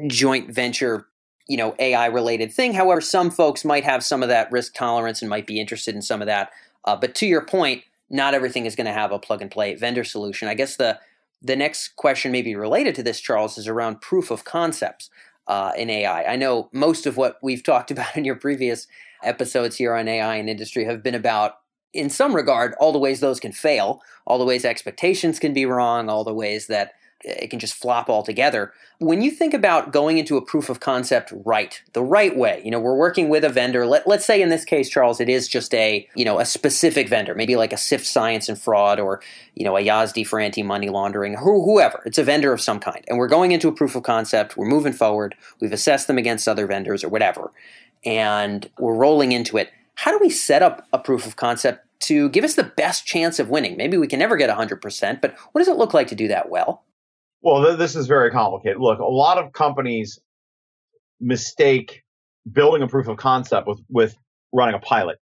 joint 0.07 0.53
venture, 0.53 1.07
you 1.47 1.57
know, 1.57 1.75
AI 1.79 2.07
related 2.07 2.53
thing. 2.53 2.73
However, 2.73 3.01
some 3.01 3.29
folks 3.29 3.63
might 3.63 3.83
have 3.83 4.03
some 4.03 4.23
of 4.23 4.29
that 4.29 4.51
risk 4.51 4.73
tolerance 4.73 5.21
and 5.21 5.29
might 5.29 5.45
be 5.45 5.59
interested 5.59 5.93
in 5.93 6.01
some 6.01 6.21
of 6.21 6.27
that. 6.27 6.51
Uh, 6.85 6.95
but 6.95 7.13
to 7.15 7.27
your 7.27 7.45
point, 7.45 7.83
not 8.13 8.35
everything 8.35 8.65
is 8.65 8.75
going 8.75 8.85
to 8.85 8.93
have 8.93 9.11
a 9.11 9.19
plug 9.19 9.41
and 9.41 9.51
play 9.51 9.73
vendor 9.75 10.03
solution. 10.03 10.47
I 10.47 10.53
guess 10.53 10.77
the 10.77 10.99
the 11.45 11.55
next 11.57 11.97
question, 11.97 12.31
maybe 12.31 12.55
related 12.55 12.95
to 12.95 13.03
this, 13.03 13.19
Charles, 13.19 13.57
is 13.57 13.67
around 13.67 13.99
proof 13.99 14.31
of 14.31 14.45
concepts 14.45 15.09
uh, 15.47 15.73
in 15.77 15.89
AI. 15.89 16.23
I 16.23 16.37
know 16.37 16.69
most 16.71 17.05
of 17.05 17.17
what 17.17 17.37
we've 17.43 17.63
talked 17.71 17.91
about 17.91 18.15
in 18.15 18.23
your 18.23 18.35
previous 18.35 18.87
episodes 19.23 19.75
here 19.75 19.93
on 19.93 20.07
AI 20.07 20.35
and 20.35 20.49
industry 20.49 20.85
have 20.85 21.03
been 21.03 21.15
about, 21.15 21.55
in 21.91 22.09
some 22.09 22.33
regard, 22.33 22.75
all 22.79 22.93
the 22.93 22.99
ways 22.99 23.19
those 23.19 23.41
can 23.41 23.51
fail, 23.51 24.01
all 24.25 24.37
the 24.37 24.45
ways 24.45 24.63
expectations 24.63 25.37
can 25.37 25.53
be 25.53 25.65
wrong, 25.65 26.09
all 26.09 26.23
the 26.23 26.33
ways 26.33 26.67
that 26.67 26.93
it 27.23 27.49
can 27.49 27.59
just 27.59 27.75
flop 27.75 28.09
altogether. 28.09 28.73
When 28.99 29.21
you 29.21 29.31
think 29.31 29.53
about 29.53 29.91
going 29.91 30.17
into 30.17 30.37
a 30.37 30.41
proof 30.41 30.69
of 30.69 30.79
concept 30.79 31.33
right, 31.45 31.81
the 31.93 32.03
right 32.03 32.35
way, 32.35 32.61
you 32.63 32.71
know, 32.71 32.79
we're 32.79 32.95
working 32.95 33.29
with 33.29 33.43
a 33.43 33.49
vendor. 33.49 33.85
Let, 33.85 34.07
let's 34.07 34.25
say 34.25 34.41
in 34.41 34.49
this 34.49 34.65
case, 34.65 34.89
Charles, 34.89 35.19
it 35.19 35.29
is 35.29 35.47
just 35.47 35.73
a, 35.73 36.07
you 36.15 36.25
know, 36.25 36.39
a 36.39 36.45
specific 36.45 37.09
vendor, 37.09 37.35
maybe 37.35 37.55
like 37.55 37.73
a 37.73 37.77
Sift 37.77 38.05
Science 38.05 38.49
and 38.49 38.59
Fraud 38.59 38.99
or, 38.99 39.21
you 39.55 39.65
know, 39.65 39.77
a 39.77 39.83
Ayasdi 39.83 40.25
for 40.25 40.39
anti-money 40.39 40.89
laundering, 40.89 41.35
whoever. 41.35 42.01
It's 42.05 42.17
a 42.17 42.23
vendor 42.23 42.53
of 42.53 42.61
some 42.61 42.79
kind. 42.79 43.03
And 43.07 43.17
we're 43.17 43.27
going 43.27 43.51
into 43.51 43.67
a 43.67 43.73
proof 43.73 43.95
of 43.95 44.03
concept. 44.03 44.57
We're 44.57 44.65
moving 44.65 44.93
forward. 44.93 45.35
We've 45.59 45.73
assessed 45.73 46.07
them 46.07 46.17
against 46.17 46.47
other 46.47 46.67
vendors 46.67 47.03
or 47.03 47.09
whatever. 47.09 47.51
And 48.05 48.69
we're 48.77 48.95
rolling 48.95 49.31
into 49.31 49.57
it. 49.57 49.71
How 49.95 50.11
do 50.11 50.19
we 50.19 50.29
set 50.29 50.61
up 50.61 50.87
a 50.91 50.99
proof 50.99 51.25
of 51.25 51.35
concept 51.35 51.85
to 52.01 52.29
give 52.29 52.43
us 52.43 52.55
the 52.55 52.63
best 52.63 53.05
chance 53.05 53.39
of 53.39 53.49
winning? 53.49 53.77
Maybe 53.77 53.97
we 53.97 54.07
can 54.07 54.19
never 54.19 54.35
get 54.35 54.49
100%, 54.49 55.21
but 55.21 55.35
what 55.51 55.59
does 55.59 55.67
it 55.67 55.77
look 55.77 55.93
like 55.93 56.07
to 56.07 56.15
do 56.15 56.27
that 56.27 56.49
well? 56.49 56.83
Well, 57.43 57.63
th- 57.63 57.77
this 57.77 57.95
is 57.95 58.07
very 58.07 58.31
complicated. 58.31 58.79
Look, 58.79 58.99
a 58.99 59.05
lot 59.05 59.37
of 59.37 59.51
companies 59.51 60.19
mistake 61.19 62.03
building 62.49 62.81
a 62.81 62.87
proof 62.87 63.07
of 63.07 63.17
concept 63.17 63.67
with, 63.67 63.79
with 63.89 64.15
running 64.51 64.75
a 64.75 64.79
pilot. 64.79 65.19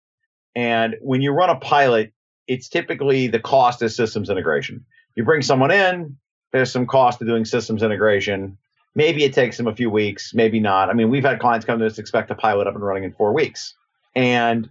And 0.55 0.95
when 1.01 1.21
you 1.21 1.31
run 1.31 1.49
a 1.49 1.55
pilot, 1.55 2.11
it's 2.47 2.67
typically 2.67 3.27
the 3.27 3.39
cost 3.39 3.81
is 3.83 3.95
systems 3.95 4.29
integration. 4.29 4.83
You 5.15 5.23
bring 5.23 5.43
someone 5.43 5.71
in, 5.71 6.17
there's 6.51 6.71
some 6.71 6.87
cost 6.87 7.19
to 7.19 7.25
doing 7.25 7.45
systems 7.45 7.83
integration. 7.83 8.57
Maybe 8.95 9.23
it 9.23 9.33
takes 9.33 9.57
them 9.57 9.67
a 9.67 9.75
few 9.75 9.91
weeks, 9.91 10.33
maybe 10.33 10.59
not. 10.59 10.89
I 10.89 10.93
mean, 10.93 11.11
we've 11.11 11.23
had 11.23 11.39
clients 11.39 11.65
come 11.65 11.79
to 11.79 11.85
us 11.85 11.99
expect 11.99 12.31
a 12.31 12.35
pilot 12.35 12.65
up 12.65 12.73
and 12.73 12.83
running 12.83 13.03
in 13.03 13.13
four 13.13 13.31
weeks. 13.33 13.75
And 14.15 14.67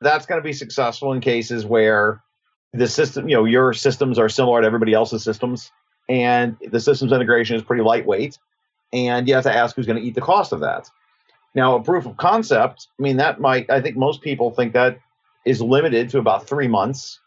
that's 0.00 0.26
going 0.26 0.40
to 0.40 0.44
be 0.44 0.52
successful 0.52 1.12
in 1.12 1.20
cases 1.20 1.64
where 1.64 2.22
the 2.72 2.86
system, 2.86 3.28
you 3.28 3.34
know, 3.34 3.44
your 3.44 3.72
systems 3.72 4.20
are 4.20 4.28
similar 4.28 4.60
to 4.60 4.66
everybody 4.66 4.92
else's 4.92 5.24
systems 5.24 5.72
and 6.08 6.56
the 6.60 6.80
systems 6.80 7.12
integration 7.12 7.56
is 7.56 7.62
pretty 7.62 7.82
lightweight. 7.82 8.38
And 8.92 9.26
you 9.28 9.34
have 9.34 9.44
to 9.44 9.54
ask 9.54 9.74
who's 9.74 9.86
going 9.86 10.00
to 10.00 10.04
eat 10.04 10.14
the 10.14 10.20
cost 10.20 10.52
of 10.52 10.60
that. 10.60 10.88
Now, 11.54 11.76
a 11.76 11.82
proof 11.82 12.06
of 12.06 12.16
concept, 12.16 12.88
I 12.98 13.02
mean, 13.02 13.16
that 13.16 13.40
might, 13.40 13.70
I 13.70 13.80
think 13.80 13.96
most 13.96 14.20
people 14.20 14.50
think 14.50 14.74
that 14.74 14.98
is 15.44 15.60
limited 15.60 16.10
to 16.10 16.18
about 16.18 16.46
three 16.46 16.68
months. 16.68 17.18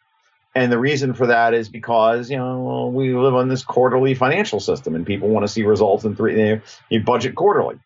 And 0.56 0.72
the 0.72 0.78
reason 0.78 1.14
for 1.14 1.28
that 1.28 1.54
is 1.54 1.70
because, 1.70 2.30
you 2.30 2.38
know, 2.38 2.92
we 2.94 3.14
live 3.14 3.36
on 3.36 3.50
this 3.50 3.64
quarterly 3.64 4.14
financial 4.14 4.60
system 4.60 4.96
and 4.96 5.06
people 5.06 5.30
want 5.30 5.46
to 5.46 5.52
see 5.52 5.64
results 5.64 6.06
in 6.06 6.16
three, 6.16 6.62
you, 6.90 7.04
budget 7.04 7.36
quarterly. 7.36 7.80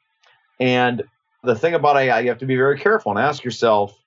And 0.59 1.03
the 1.43 1.55
thing 1.55 1.73
about 1.73 1.97
AI, 1.97 2.21
you 2.21 2.29
have 2.29 2.39
to 2.39 2.45
be 2.45 2.55
very 2.55 2.79
careful 2.79 3.11
and 3.11 3.19
ask 3.19 3.43
yourself, 3.43 3.97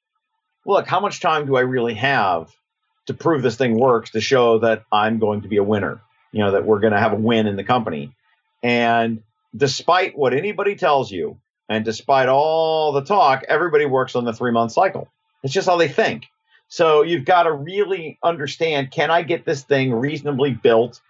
look, 0.64 0.86
how 0.86 1.00
much 1.00 1.20
time 1.20 1.46
do 1.46 1.56
I 1.56 1.60
really 1.60 1.94
have 1.94 2.50
to 3.06 3.14
prove 3.14 3.42
this 3.42 3.56
thing 3.56 3.78
works 3.78 4.10
to 4.10 4.20
show 4.20 4.58
that 4.60 4.84
I'm 4.92 5.18
going 5.18 5.42
to 5.42 5.48
be 5.48 5.58
a 5.58 5.62
winner? 5.62 6.00
You 6.36 6.42
know, 6.42 6.50
that 6.50 6.66
we're 6.66 6.80
going 6.80 6.92
to 6.92 6.98
have 6.98 7.14
a 7.14 7.16
win 7.16 7.46
in 7.46 7.56
the 7.56 7.64
company. 7.64 8.12
And 8.62 9.22
despite 9.56 10.18
what 10.18 10.34
anybody 10.34 10.76
tells 10.76 11.10
you, 11.10 11.38
and 11.66 11.82
despite 11.82 12.28
all 12.28 12.92
the 12.92 13.00
talk, 13.00 13.44
everybody 13.48 13.86
works 13.86 14.14
on 14.14 14.26
the 14.26 14.34
three 14.34 14.52
month 14.52 14.72
cycle. 14.72 15.08
It's 15.42 15.54
just 15.54 15.66
how 15.66 15.78
they 15.78 15.88
think. 15.88 16.26
So 16.68 17.00
you've 17.00 17.24
got 17.24 17.44
to 17.44 17.52
really 17.52 18.18
understand 18.22 18.90
can 18.90 19.10
I 19.10 19.22
get 19.22 19.46
this 19.46 19.62
thing 19.62 19.94
reasonably 19.94 20.50
built, 20.50 21.00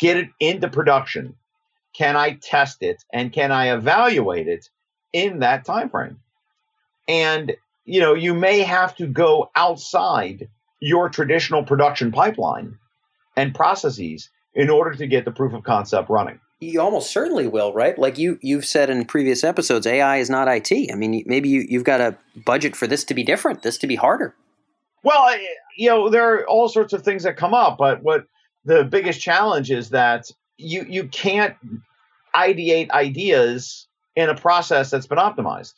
get 0.00 0.16
it 0.16 0.30
into 0.40 0.68
production? 0.68 1.36
Can 1.94 2.16
I 2.16 2.32
test 2.32 2.82
it 2.82 3.04
and 3.12 3.32
can 3.32 3.52
I 3.52 3.72
evaluate 3.76 4.48
it 4.48 4.68
in 5.12 5.38
that 5.38 5.64
time 5.64 5.88
frame? 5.88 6.18
And 7.06 7.52
you 7.84 8.00
know, 8.00 8.14
you 8.14 8.34
may 8.34 8.62
have 8.62 8.96
to 8.96 9.06
go 9.06 9.52
outside 9.54 10.48
your 10.80 11.10
traditional 11.10 11.62
production 11.62 12.10
pipeline 12.10 12.76
and 13.36 13.54
processes 13.54 14.30
in 14.54 14.70
order 14.70 14.92
to 14.94 15.06
get 15.06 15.24
the 15.24 15.30
proof 15.30 15.52
of 15.52 15.62
concept 15.62 16.10
running. 16.10 16.40
You 16.60 16.80
almost 16.80 17.10
certainly 17.10 17.46
will, 17.46 17.72
right? 17.72 17.98
Like 17.98 18.18
you 18.18 18.38
you've 18.42 18.66
said 18.66 18.90
in 18.90 19.04
previous 19.06 19.44
episodes, 19.44 19.86
AI 19.86 20.18
is 20.18 20.28
not 20.28 20.48
IT. 20.48 20.92
I 20.92 20.94
mean, 20.94 21.22
maybe 21.26 21.48
you, 21.48 21.64
you've 21.68 21.84
got 21.84 22.00
a 22.00 22.16
budget 22.44 22.76
for 22.76 22.86
this 22.86 23.04
to 23.04 23.14
be 23.14 23.24
different, 23.24 23.62
this 23.62 23.78
to 23.78 23.86
be 23.86 23.96
harder. 23.96 24.34
Well, 25.02 25.34
you 25.76 25.88
know, 25.88 26.10
there 26.10 26.34
are 26.34 26.46
all 26.46 26.68
sorts 26.68 26.92
of 26.92 27.02
things 27.02 27.22
that 27.22 27.38
come 27.38 27.54
up, 27.54 27.78
but 27.78 28.02
what 28.02 28.26
the 28.66 28.84
biggest 28.84 29.22
challenge 29.22 29.70
is 29.70 29.90
that 29.90 30.30
you 30.58 30.84
you 30.86 31.08
can't 31.08 31.56
ideate 32.36 32.90
ideas 32.90 33.86
in 34.14 34.28
a 34.28 34.34
process 34.34 34.90
that's 34.90 35.06
been 35.06 35.18
optimized. 35.18 35.72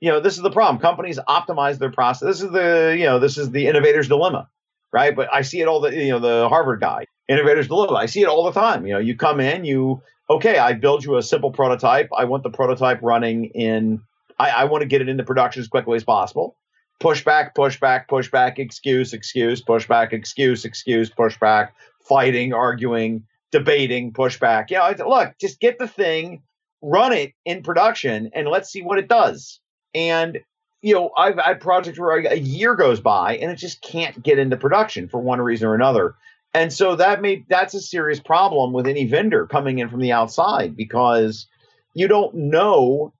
You 0.00 0.10
know, 0.10 0.20
this 0.20 0.36
is 0.36 0.42
the 0.42 0.50
problem. 0.50 0.80
Companies 0.80 1.18
optimize 1.28 1.78
their 1.78 1.90
process. 1.90 2.26
This 2.26 2.42
is 2.42 2.50
the, 2.50 2.96
you 2.98 3.04
know, 3.04 3.18
this 3.18 3.38
is 3.38 3.50
the 3.50 3.66
innovator's 3.66 4.08
dilemma 4.08 4.48
right? 4.92 5.14
But 5.14 5.32
I 5.32 5.42
see 5.42 5.60
it 5.60 5.68
all 5.68 5.80
the 5.80 5.94
you 5.94 6.10
know 6.10 6.18
the 6.18 6.48
Harvard 6.48 6.80
guy, 6.80 7.06
innovators 7.28 7.68
dilemma. 7.68 7.94
I 7.94 8.06
see 8.06 8.22
it 8.22 8.28
all 8.28 8.44
the 8.44 8.52
time. 8.52 8.86
You 8.86 8.94
know, 8.94 8.98
you 8.98 9.16
come 9.16 9.40
in, 9.40 9.64
you 9.64 10.02
okay, 10.28 10.58
I 10.58 10.72
build 10.72 11.04
you 11.04 11.16
a 11.16 11.22
simple 11.22 11.52
prototype. 11.52 12.10
I 12.16 12.24
want 12.24 12.42
the 12.42 12.50
prototype 12.50 13.00
running 13.02 13.46
in. 13.46 14.02
I, 14.38 14.50
I 14.50 14.64
want 14.64 14.82
to 14.82 14.86
get 14.86 15.00
it 15.00 15.08
into 15.08 15.24
production 15.24 15.60
as 15.60 15.68
quickly 15.68 15.96
as 15.96 16.04
possible. 16.04 16.56
Push 16.98 17.24
back, 17.24 17.54
push 17.54 17.78
back, 17.78 18.08
push 18.08 18.30
back, 18.30 18.58
excuse, 18.58 19.12
excuse, 19.12 19.60
push 19.60 19.86
back, 19.86 20.12
excuse, 20.12 20.64
excuse, 20.64 21.10
push 21.10 21.38
back, 21.38 21.74
fighting, 22.02 22.54
arguing, 22.54 23.24
debating, 23.52 24.12
push 24.12 24.38
back. 24.40 24.70
Yeah, 24.70 24.88
you 24.90 24.96
know, 24.96 25.08
look, 25.08 25.34
just 25.38 25.60
get 25.60 25.78
the 25.78 25.88
thing, 25.88 26.42
run 26.82 27.12
it 27.12 27.32
in 27.44 27.62
production, 27.62 28.30
and 28.34 28.48
let's 28.48 28.70
see 28.70 28.82
what 28.82 28.98
it 28.98 29.08
does. 29.08 29.60
And 29.94 30.38
you 30.86 30.94
know, 30.94 31.10
I've 31.16 31.36
had 31.36 31.60
projects 31.60 31.98
where 31.98 32.16
a 32.16 32.38
year 32.38 32.76
goes 32.76 33.00
by 33.00 33.38
and 33.38 33.50
it 33.50 33.56
just 33.56 33.82
can't 33.82 34.22
get 34.22 34.38
into 34.38 34.56
production 34.56 35.08
for 35.08 35.18
one 35.18 35.40
reason 35.40 35.66
or 35.66 35.74
another. 35.74 36.14
And 36.54 36.72
so 36.72 36.94
that 36.94 37.20
may 37.20 37.44
that's 37.48 37.74
a 37.74 37.80
serious 37.80 38.20
problem 38.20 38.72
with 38.72 38.86
any 38.86 39.04
vendor 39.04 39.48
coming 39.48 39.80
in 39.80 39.88
from 39.88 39.98
the 39.98 40.12
outside 40.12 40.76
because 40.76 41.48
you 41.94 42.06
don't 42.06 42.36
know 42.36 43.12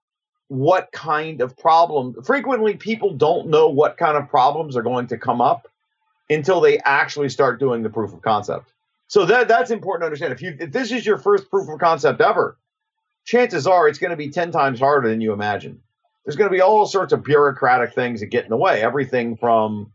what 0.46 0.92
kind 0.92 1.40
of 1.40 1.56
problem 1.56 2.14
frequently 2.23 2.75
people 2.75 3.12
don't 3.12 3.49
know 3.49 3.66
what 3.66 3.96
kind 3.96 4.16
of 4.16 4.28
problems 4.28 4.76
are 4.76 4.82
going 4.82 5.08
to 5.08 5.18
come 5.18 5.40
up 5.40 5.66
until 6.30 6.61
they 6.61 6.78
actually 6.85 7.28
start 7.28 7.58
doing 7.58 7.82
the 7.82 7.90
proof 7.90 8.12
of 8.12 8.23
concept. 8.23 8.73
So 9.08 9.26
that 9.26 9.49
that's 9.49 9.73
important 9.73 10.02
to 10.02 10.06
understand. 10.06 10.32
If 10.32 10.40
you 10.40 10.56
if 10.61 10.70
this 10.70 10.92
is 10.92 11.04
your 11.04 11.18
first 11.18 11.50
proof 11.50 11.68
of 11.68 11.80
concept 11.80 12.20
ever, 12.20 12.56
chances 13.25 13.66
are 13.66 13.88
it's 13.88 13.99
going 13.99 14.12
to 14.12 14.16
be 14.16 14.30
10 14.30 14.52
times 14.52 14.78
harder 14.78 15.08
than 15.08 15.20
you 15.20 15.32
imagine 15.32 15.82
there's 16.26 16.37
going 16.37 16.50
to 16.50 16.54
be 16.54 16.61
all 16.61 16.87
sorts 16.87 17.12
of 17.12 17.23
bureaucratic 17.23 17.95
things 17.95 18.21
that 18.21 18.26
get 18.26 18.45
in 18.45 18.50
the 18.50 18.56
way. 18.56 18.83
Everything 18.83 19.37
from 19.37 19.92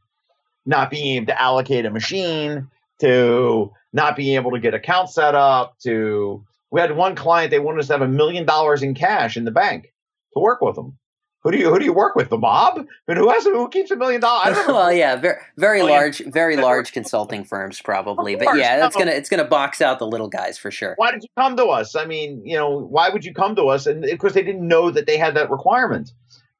not 0.65 0.89
being 0.89 1.17
able 1.17 1.25
to 1.27 1.41
allocate 1.41 1.85
a 1.85 1.91
machine 1.91 2.69
to 3.01 3.71
not 3.91 4.15
being 4.15 4.35
able 4.35 4.51
to 4.51 4.59
get 4.59 4.73
accounts 4.73 5.13
set 5.13 5.35
up 5.35 5.77
to 5.79 6.43
We 6.71 6.79
had 6.79 6.95
one 6.95 7.15
client, 7.15 7.51
they 7.51 7.59
wanted 7.59 7.81
us 7.81 7.87
to 7.87 7.93
have 7.93 8.01
a 8.01 8.07
million 8.07 8.45
dollars 8.45 8.81
in 8.81 8.93
cash 8.93 9.35
in 9.35 9.43
the 9.43 9.51
bank 9.51 9.93
to 10.33 10.39
work 10.39 10.61
with 10.61 10.75
them. 10.75 10.97
Who 11.43 11.51
do 11.51 11.57
you 11.57 11.69
who 11.71 11.79
do 11.79 11.85
you 11.85 11.93
work 11.93 12.15
with? 12.15 12.29
The 12.29 12.37
mob? 12.37 12.77
I 12.77 13.11
mean, 13.11 13.17
who 13.17 13.29
has 13.29 13.43
who 13.43 13.67
keeps 13.69 13.89
a 13.89 13.95
million 13.95 14.21
dollars? 14.21 14.55
well, 14.67 14.93
yeah, 14.93 15.15
very 15.15 15.37
oh, 15.39 15.45
very 15.57 15.81
large, 15.81 16.21
very 16.27 16.55
large 16.55 16.91
consulting 16.91 17.43
firms 17.43 17.81
probably, 17.81 18.35
but 18.35 18.57
yeah, 18.57 18.77
that's 18.77 18.95
gonna 18.95 19.11
it's 19.11 19.29
gonna 19.29 19.45
box 19.45 19.81
out 19.81 19.97
the 19.97 20.05
little 20.05 20.27
guys 20.27 20.59
for 20.59 20.69
sure. 20.69 20.93
Why 20.97 21.11
did 21.11 21.23
you 21.23 21.29
come 21.35 21.57
to 21.57 21.65
us? 21.65 21.95
I 21.95 22.05
mean, 22.05 22.45
you 22.45 22.55
know, 22.55 22.69
why 22.77 23.09
would 23.09 23.25
you 23.25 23.33
come 23.33 23.55
to 23.55 23.65
us? 23.65 23.87
And 23.87 24.05
of 24.05 24.19
course, 24.19 24.33
they 24.33 24.43
didn't 24.43 24.67
know 24.67 24.91
that 24.91 25.07
they 25.07 25.17
had 25.17 25.35
that 25.35 25.49
requirement. 25.49 26.13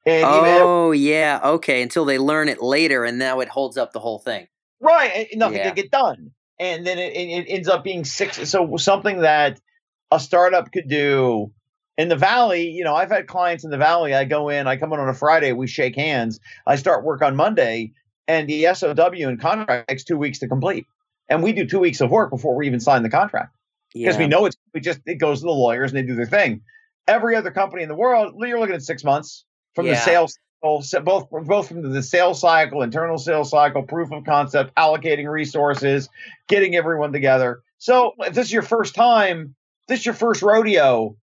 And 0.03 0.25
oh 0.25 0.93
even, 0.93 1.05
yeah, 1.05 1.39
okay. 1.43 1.83
Until 1.83 2.05
they 2.05 2.17
learn 2.17 2.49
it 2.49 2.59
later, 2.59 3.05
and 3.05 3.19
now 3.19 3.39
it 3.39 3.49
holds 3.49 3.77
up 3.77 3.93
the 3.93 3.99
whole 3.99 4.17
thing. 4.17 4.47
Right, 4.79 5.27
and 5.31 5.39
nothing 5.39 5.57
yeah. 5.57 5.65
can 5.65 5.75
get 5.75 5.91
done, 5.91 6.31
and 6.59 6.87
then 6.87 6.97
it, 6.97 7.13
it 7.15 7.45
ends 7.47 7.67
up 7.67 7.83
being 7.83 8.03
six. 8.03 8.49
So 8.49 8.77
something 8.77 9.19
that 9.19 9.61
a 10.09 10.19
startup 10.19 10.71
could 10.71 10.87
do 10.87 11.53
in 11.97 12.09
the 12.09 12.15
valley, 12.15 12.69
you 12.69 12.83
know, 12.83 12.95
I've 12.95 13.09
had 13.09 13.27
clients 13.27 13.63
in 13.63 13.69
the 13.69 13.77
valley. 13.77 14.13
I 14.13 14.25
go 14.25 14.49
in, 14.49 14.67
I 14.67 14.77
come 14.77 14.93
in 14.93 14.99
on 14.99 15.09
a 15.09 15.13
Friday, 15.13 15.51
we 15.51 15.67
shake 15.67 15.95
hands. 15.95 16.39
I 16.65 16.75
start 16.75 17.03
work 17.03 17.21
on 17.21 17.35
Monday, 17.35 17.93
and 18.27 18.47
the 18.47 18.67
SOW 18.73 18.93
and 18.93 19.39
contract 19.39 19.89
takes 19.89 20.03
two 20.03 20.17
weeks 20.17 20.39
to 20.39 20.47
complete. 20.47 20.85
And 21.29 21.43
we 21.43 21.53
do 21.53 21.65
two 21.65 21.79
weeks 21.79 22.01
of 22.01 22.09
work 22.09 22.29
before 22.29 22.55
we 22.55 22.67
even 22.67 22.79
sign 22.79 23.03
the 23.03 23.09
contract 23.09 23.55
because 23.93 24.15
yeah. 24.15 24.21
we 24.21 24.27
know 24.27 24.45
it's 24.45 24.55
we 24.73 24.81
just 24.81 24.99
it 25.05 25.15
goes 25.15 25.39
to 25.39 25.45
the 25.45 25.51
lawyers 25.51 25.91
and 25.91 25.97
they 25.97 26.07
do 26.07 26.15
their 26.15 26.25
thing. 26.25 26.61
Every 27.07 27.35
other 27.35 27.51
company 27.51 27.83
in 27.83 27.89
the 27.89 27.95
world, 27.95 28.33
you're 28.37 28.59
looking 28.59 28.75
at 28.75 28.83
six 28.83 29.03
months 29.03 29.45
from 29.75 29.85
yeah. 29.85 29.93
the 29.93 29.99
sales 29.99 30.37
both 30.61 31.29
both 31.31 31.67
from 31.67 31.91
the 31.91 32.03
sales 32.03 32.39
cycle, 32.39 32.81
internal 32.81 33.17
sales 33.17 33.49
cycle, 33.49 33.83
proof 33.83 34.11
of 34.11 34.23
concept, 34.25 34.75
allocating 34.75 35.27
resources, 35.27 36.09
getting 36.47 36.75
everyone 36.75 37.11
together. 37.11 37.61
So 37.79 38.13
if 38.19 38.33
this 38.33 38.47
is 38.47 38.53
your 38.53 38.61
first 38.61 38.93
time, 38.93 39.55
this 39.87 40.01
is 40.01 40.05
your 40.05 40.15
first 40.15 40.43
rodeo, 40.43 41.17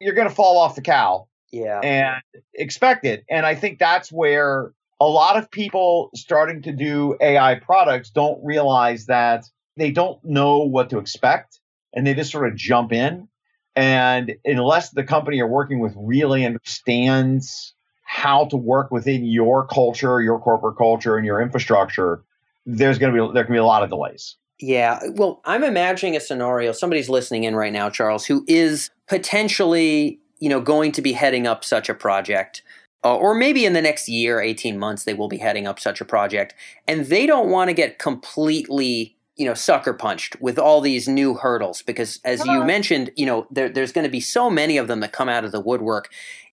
you're 0.00 0.14
going 0.14 0.28
to 0.28 0.34
fall 0.34 0.58
off 0.58 0.74
the 0.74 0.82
cow. 0.82 1.28
Yeah. 1.52 1.80
And 1.80 2.22
expect 2.54 3.04
it. 3.04 3.24
And 3.30 3.46
I 3.46 3.54
think 3.54 3.78
that's 3.78 4.10
where 4.10 4.72
a 5.00 5.06
lot 5.06 5.36
of 5.36 5.50
people 5.50 6.10
starting 6.14 6.62
to 6.62 6.72
do 6.72 7.16
AI 7.20 7.56
products 7.56 8.10
don't 8.10 8.42
realize 8.44 9.06
that 9.06 9.44
they 9.76 9.90
don't 9.90 10.22
know 10.24 10.58
what 10.58 10.90
to 10.90 10.98
expect 10.98 11.60
and 11.92 12.06
they 12.06 12.14
just 12.14 12.32
sort 12.32 12.48
of 12.48 12.56
jump 12.56 12.92
in. 12.92 13.28
And 13.74 14.36
unless 14.44 14.90
the 14.90 15.04
company 15.04 15.36
you're 15.36 15.48
working 15.48 15.80
with 15.80 15.92
really 15.96 16.46
understands 16.46 17.74
how 18.02 18.46
to 18.46 18.56
work 18.56 18.90
within 18.90 19.26
your 19.26 19.66
culture, 19.66 20.20
your 20.22 20.38
corporate 20.38 20.78
culture, 20.78 21.16
and 21.16 21.26
your 21.26 21.42
infrastructure, 21.42 22.22
there's 22.64 22.98
going 22.98 23.14
to 23.14 23.26
be 23.26 23.34
there 23.34 23.44
can 23.44 23.52
be 23.52 23.58
a 23.58 23.64
lot 23.64 23.82
of 23.82 23.90
delays. 23.90 24.36
Yeah. 24.60 25.00
Well, 25.12 25.40
I'm 25.44 25.64
imagining 25.64 26.16
a 26.16 26.20
scenario. 26.20 26.72
Somebody's 26.72 27.08
listening 27.08 27.44
in 27.44 27.54
right 27.54 27.72
now, 27.72 27.90
Charles, 27.90 28.24
who 28.24 28.44
is 28.48 28.90
potentially, 29.06 30.18
you 30.38 30.48
know, 30.48 30.60
going 30.60 30.92
to 30.92 31.02
be 31.02 31.12
heading 31.12 31.46
up 31.46 31.64
such 31.64 31.88
a 31.88 31.94
project. 31.94 32.62
Uh, 33.04 33.16
or 33.16 33.34
maybe 33.34 33.64
in 33.66 33.72
the 33.72 33.82
next 33.82 34.08
year, 34.08 34.40
18 34.40 34.78
months, 34.78 35.04
they 35.04 35.14
will 35.14 35.28
be 35.28 35.36
heading 35.36 35.66
up 35.66 35.78
such 35.78 36.00
a 36.00 36.04
project. 36.04 36.54
And 36.88 37.06
they 37.06 37.26
don't 37.26 37.50
want 37.50 37.68
to 37.68 37.74
get 37.74 37.98
completely, 37.98 39.14
you 39.36 39.44
know, 39.44 39.54
sucker 39.54 39.92
punched 39.92 40.40
with 40.40 40.58
all 40.58 40.80
these 40.80 41.06
new 41.06 41.34
hurdles 41.34 41.82
because, 41.82 42.18
as 42.24 42.44
you 42.46 42.64
mentioned, 42.64 43.10
you 43.14 43.26
know, 43.26 43.46
there, 43.50 43.68
there's 43.68 43.92
going 43.92 44.06
to 44.06 44.10
be 44.10 44.20
so 44.20 44.48
many 44.48 44.78
of 44.78 44.88
them 44.88 45.00
that 45.00 45.12
come 45.12 45.28
out 45.28 45.44
of 45.44 45.52
the 45.52 45.60
woodwork. 45.60 46.08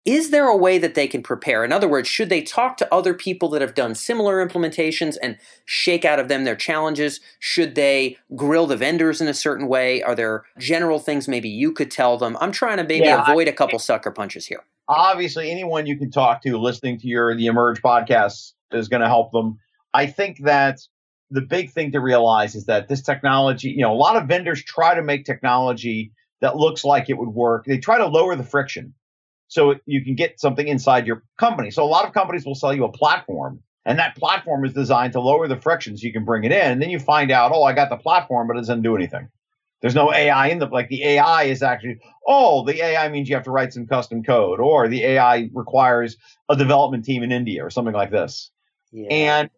Is 0.05 0.31
there 0.31 0.47
a 0.47 0.57
way 0.57 0.79
that 0.79 0.95
they 0.95 1.07
can 1.07 1.23
prepare? 1.23 1.63
In 1.63 1.71
other 1.71 1.87
words, 1.87 2.09
should 2.09 2.27
they 2.27 2.41
talk 2.41 2.75
to 2.77 2.93
other 2.93 3.13
people 3.13 3.47
that 3.49 3.61
have 3.61 3.73
done 3.73 3.95
similar 3.95 4.45
implementations 4.45 5.15
and 5.23 5.37
shake 5.63 6.03
out 6.03 6.19
of 6.19 6.27
them 6.27 6.43
their 6.43 6.57
challenges? 6.57 7.21
Should 7.39 7.75
they 7.75 8.17
grill 8.35 8.67
the 8.67 8.75
vendors 8.75 9.21
in 9.21 9.29
a 9.29 9.33
certain 9.33 9.69
way? 9.69 10.03
Are 10.03 10.13
there 10.13 10.43
general 10.59 10.99
things 10.99 11.29
maybe 11.29 11.47
you 11.47 11.71
could 11.71 11.89
tell 11.89 12.17
them? 12.17 12.35
I'm 12.41 12.51
trying 12.51 12.77
to 12.77 12.83
maybe 12.83 13.05
yeah, 13.05 13.23
avoid 13.23 13.47
I, 13.47 13.51
a 13.51 13.53
couple 13.53 13.79
sucker 13.79 14.11
punches 14.11 14.45
here. 14.45 14.65
Obviously, 14.89 15.49
anyone 15.49 15.85
you 15.85 15.97
can 15.97 16.11
talk 16.11 16.41
to 16.43 16.57
listening 16.57 16.99
to 16.99 17.07
your 17.07 17.33
the 17.33 17.47
Emerj 17.47 17.79
podcast 17.79 18.51
is 18.73 18.89
going 18.89 19.01
to 19.01 19.07
help 19.07 19.31
them. 19.31 19.57
I 19.93 20.07
think 20.07 20.39
that 20.43 20.81
the 21.31 21.41
big 21.41 21.71
thing 21.71 21.93
to 21.93 22.01
realize 22.01 22.55
is 22.55 22.65
that 22.65 22.89
this 22.89 23.01
technology, 23.01 23.69
you 23.69 23.81
know, 23.81 23.93
a 23.93 23.95
lot 23.95 24.17
of 24.17 24.27
vendors 24.27 24.61
try 24.61 24.95
to 24.95 25.01
make 25.01 25.23
technology 25.23 26.11
that 26.41 26.57
looks 26.57 26.83
like 26.83 27.09
it 27.09 27.17
would 27.17 27.29
work. 27.29 27.63
They 27.65 27.77
try 27.77 27.99
to 27.99 28.05
lower 28.07 28.35
the 28.35 28.43
friction 28.43 28.93
so 29.53 29.75
you 29.85 30.03
can 30.03 30.15
get 30.15 30.39
something 30.39 30.67
inside 30.67 31.05
your 31.05 31.23
company. 31.37 31.69
So 31.69 31.83
a 31.83 31.85
lot 31.85 32.07
of 32.07 32.13
companies 32.13 32.43
will 32.43 32.55
sell 32.55 32.73
you 32.73 32.85
a 32.85 32.91
platform, 32.91 33.61
and 33.85 33.99
that 33.99 34.15
platform 34.15 34.65
is 34.65 34.73
designed 34.73 35.13
to 35.13 35.21
lower 35.21 35.47
the 35.47 35.61
friction 35.61 35.95
so 35.95 36.07
you 36.07 36.11
can 36.11 36.25
bring 36.25 36.43
it 36.43 36.51
in. 36.51 36.71
And 36.71 36.81
then 36.81 36.89
you 36.89 36.97
find 36.97 37.29
out, 37.29 37.51
oh, 37.53 37.63
I 37.63 37.73
got 37.73 37.89
the 37.89 37.97
platform, 37.97 38.47
but 38.47 38.57
it 38.57 38.61
doesn't 38.61 38.81
do 38.81 38.95
anything. 38.95 39.29
There's 39.81 39.93
no 39.93 40.11
AI 40.11 40.47
in 40.47 40.57
the 40.57 40.65
like 40.65 40.87
the 40.87 41.03
AI 41.03 41.43
is 41.43 41.61
actually 41.61 41.99
oh 42.25 42.63
the 42.65 42.81
AI 42.81 43.09
means 43.09 43.27
you 43.27 43.35
have 43.35 43.43
to 43.43 43.51
write 43.51 43.73
some 43.73 43.85
custom 43.85 44.23
code 44.23 44.61
or 44.61 44.87
the 44.87 45.03
AI 45.03 45.49
requires 45.53 46.15
a 46.49 46.55
development 46.55 47.03
team 47.03 47.21
in 47.21 47.33
India 47.33 47.63
or 47.65 47.69
something 47.69 47.93
like 47.93 48.09
this. 48.09 48.49
Yeah. 48.93 49.09
And 49.09 49.49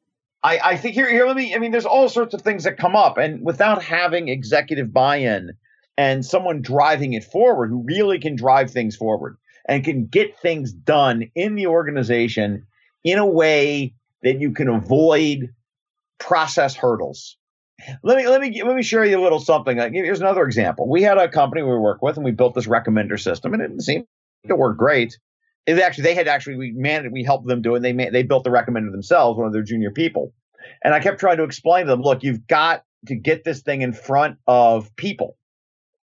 I, 0.41 0.59
I 0.63 0.77
think 0.77 0.95
here 0.95 1.07
here 1.07 1.27
let 1.27 1.35
me 1.35 1.53
I 1.53 1.59
mean 1.59 1.71
there's 1.71 1.85
all 1.85 2.09
sorts 2.09 2.33
of 2.33 2.41
things 2.41 2.63
that 2.63 2.77
come 2.77 2.95
up 2.95 3.19
and 3.19 3.45
without 3.45 3.83
having 3.83 4.27
executive 4.27 4.91
buy-in 4.91 5.51
and 5.95 6.25
someone 6.25 6.63
driving 6.63 7.13
it 7.13 7.23
forward 7.23 7.69
who 7.69 7.83
really 7.85 8.17
can 8.17 8.35
drive 8.35 8.71
things 8.71 8.95
forward 8.95 9.37
and 9.67 9.83
can 9.83 10.05
get 10.05 10.39
things 10.39 10.71
done 10.71 11.31
in 11.35 11.55
the 11.55 11.67
organization 11.67 12.65
in 13.03 13.17
a 13.17 13.25
way 13.25 13.93
that 14.23 14.39
you 14.39 14.51
can 14.51 14.67
avoid 14.67 15.53
process 16.19 16.75
hurdles. 16.75 17.37
Let 18.03 18.17
me 18.17 18.27
let 18.27 18.41
me 18.41 18.63
let 18.63 18.75
me 18.75 18.83
show 18.83 19.03
you 19.03 19.19
a 19.19 19.21
little 19.21 19.39
something. 19.39 19.77
Here's 19.93 20.21
another 20.21 20.43
example. 20.43 20.89
We 20.89 21.03
had 21.03 21.17
a 21.17 21.27
company 21.27 21.61
we 21.61 21.75
work 21.75 22.01
with, 22.01 22.15
and 22.15 22.23
we 22.23 22.31
built 22.31 22.55
this 22.55 22.67
recommender 22.67 23.19
system, 23.19 23.53
and 23.53 23.61
it 23.61 23.81
seemed 23.81 24.07
to 24.47 24.55
work 24.55 24.77
great. 24.77 25.17
It 25.65 25.79
actually 25.79 26.05
they 26.05 26.15
had 26.15 26.27
actually 26.27 26.55
we 26.55 26.71
managed 26.71 27.11
we 27.11 27.23
helped 27.23 27.47
them 27.47 27.61
do 27.61 27.75
it. 27.75 27.83
And 27.83 27.99
they 27.99 28.09
they 28.09 28.23
built 28.23 28.45
the 28.45 28.49
recommender 28.49 28.91
themselves, 28.91 29.37
one 29.37 29.47
of 29.47 29.53
their 29.53 29.61
junior 29.61 29.91
people, 29.91 30.33
and 30.83 30.93
I 30.93 30.99
kept 30.99 31.19
trying 31.19 31.37
to 31.37 31.43
explain 31.43 31.85
to 31.85 31.91
them, 31.91 32.01
look, 32.01 32.23
you've 32.23 32.47
got 32.47 32.83
to 33.07 33.15
get 33.15 33.43
this 33.43 33.61
thing 33.61 33.81
in 33.81 33.93
front 33.93 34.37
of 34.47 34.95
people 34.95 35.37